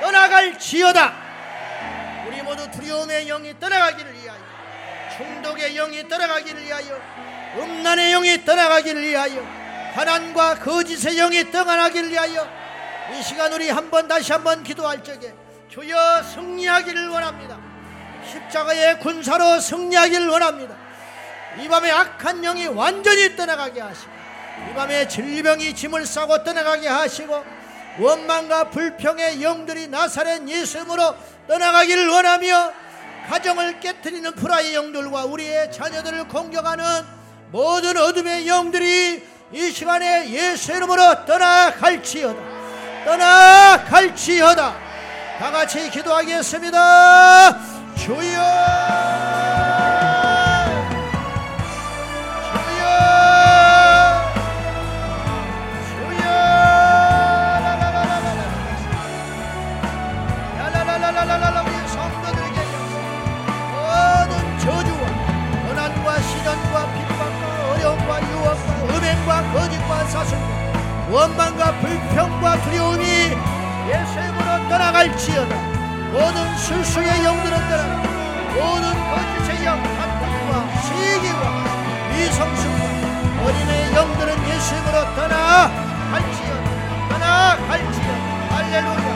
[0.00, 1.26] 떠나갈지어다.
[2.28, 4.40] 우리 모두 두려움의 영이 떠나가기를 위하여
[5.16, 7.00] 충독의 영이 떠나가기를 위하여
[7.56, 9.42] 음란의 영이 떠나가기를 위하여
[9.94, 12.46] 가난과 거짓의 영이 떠나가기를 위하여
[13.12, 15.34] 이 시간 우리 한번 다시 한번 기도할 적에
[15.68, 17.65] 주여 승리하기를 원합니다.
[18.30, 20.74] 십자가의 군사로 승리하길 원합니다.
[21.58, 24.10] 이 밤에 악한 영이 완전히 떠나가게 하시고
[24.70, 27.44] 이 밤에 질병이 짐을 싸고 떠나가게 하시고
[27.98, 31.14] 원망과 불평의 영들이 나사렛 예수님으로
[31.48, 32.72] 떠나가기를 원하며
[33.28, 36.84] 가정을 깨뜨리는 불화의 영들과 우리의 자녀들을 공격하는
[37.50, 42.40] 모든 어둠의 영들이 이 시간에 예수 이름으로 떠나갈지어다.
[43.04, 44.76] 떠나갈지어다.
[45.38, 47.75] 다 같이 기도하겠습니다.
[47.96, 48.12] 주여
[52.46, 52.82] 주여
[55.88, 56.24] 주여
[57.62, 57.80] 나+ 나+
[60.86, 62.58] 나+ 나+ 나+ 나+ 나+ 나의 성도들에게
[63.72, 65.04] 모든 저주와
[65.66, 70.48] 권한과 시간과 비판과 어려움과 유압과 의 맥과 거짓과 사슬과
[71.10, 73.04] 원망과 불평과 두려움이
[73.88, 75.75] 예수님으로 떠나갈지어다.
[76.16, 77.82] 모든 술수의 영들은 따라.
[78.54, 81.42] 모든 거짓의 영 감동과 시기와
[82.08, 82.82] 미성숙과
[83.44, 85.34] 어린의 영들은 예수님으로 떠나
[86.10, 86.52] 갈지어
[87.10, 87.24] 하나
[87.68, 88.08] 갈지어
[88.48, 89.08] 할렐루야.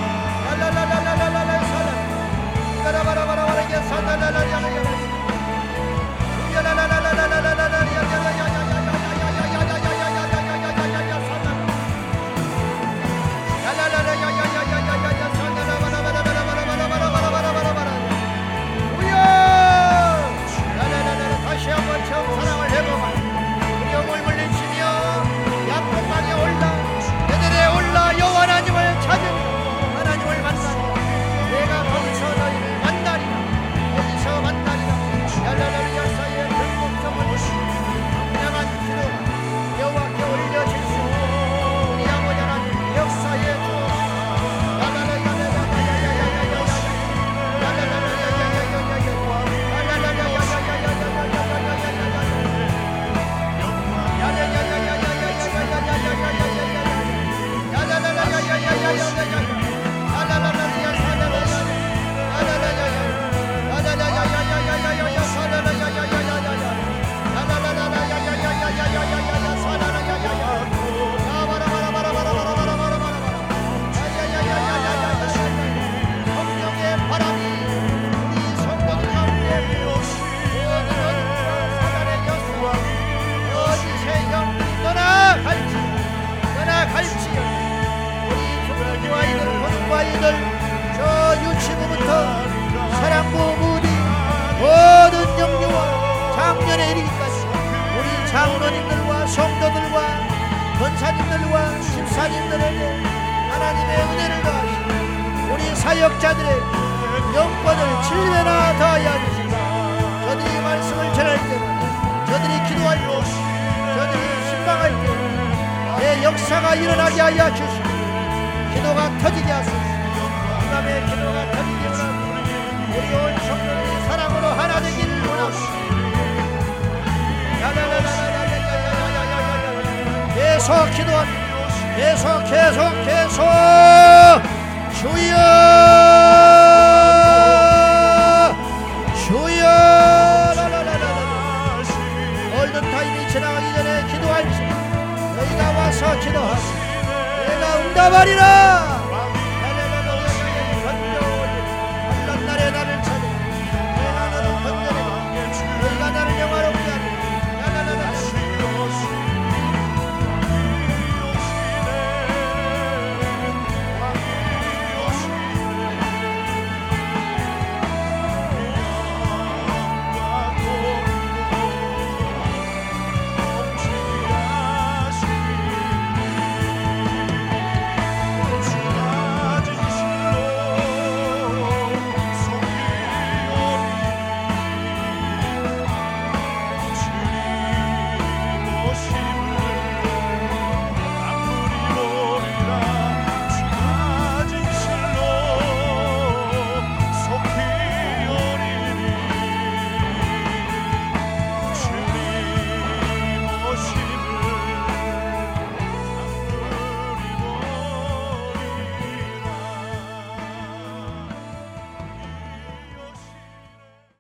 [0.51, 1.90] 할랄랄랄랄랄랄 사랑
[2.85, 4.78] 까라바라바라바라게 사다라라야야야
[6.51, 8.60] 주야라라라라라라라야야야야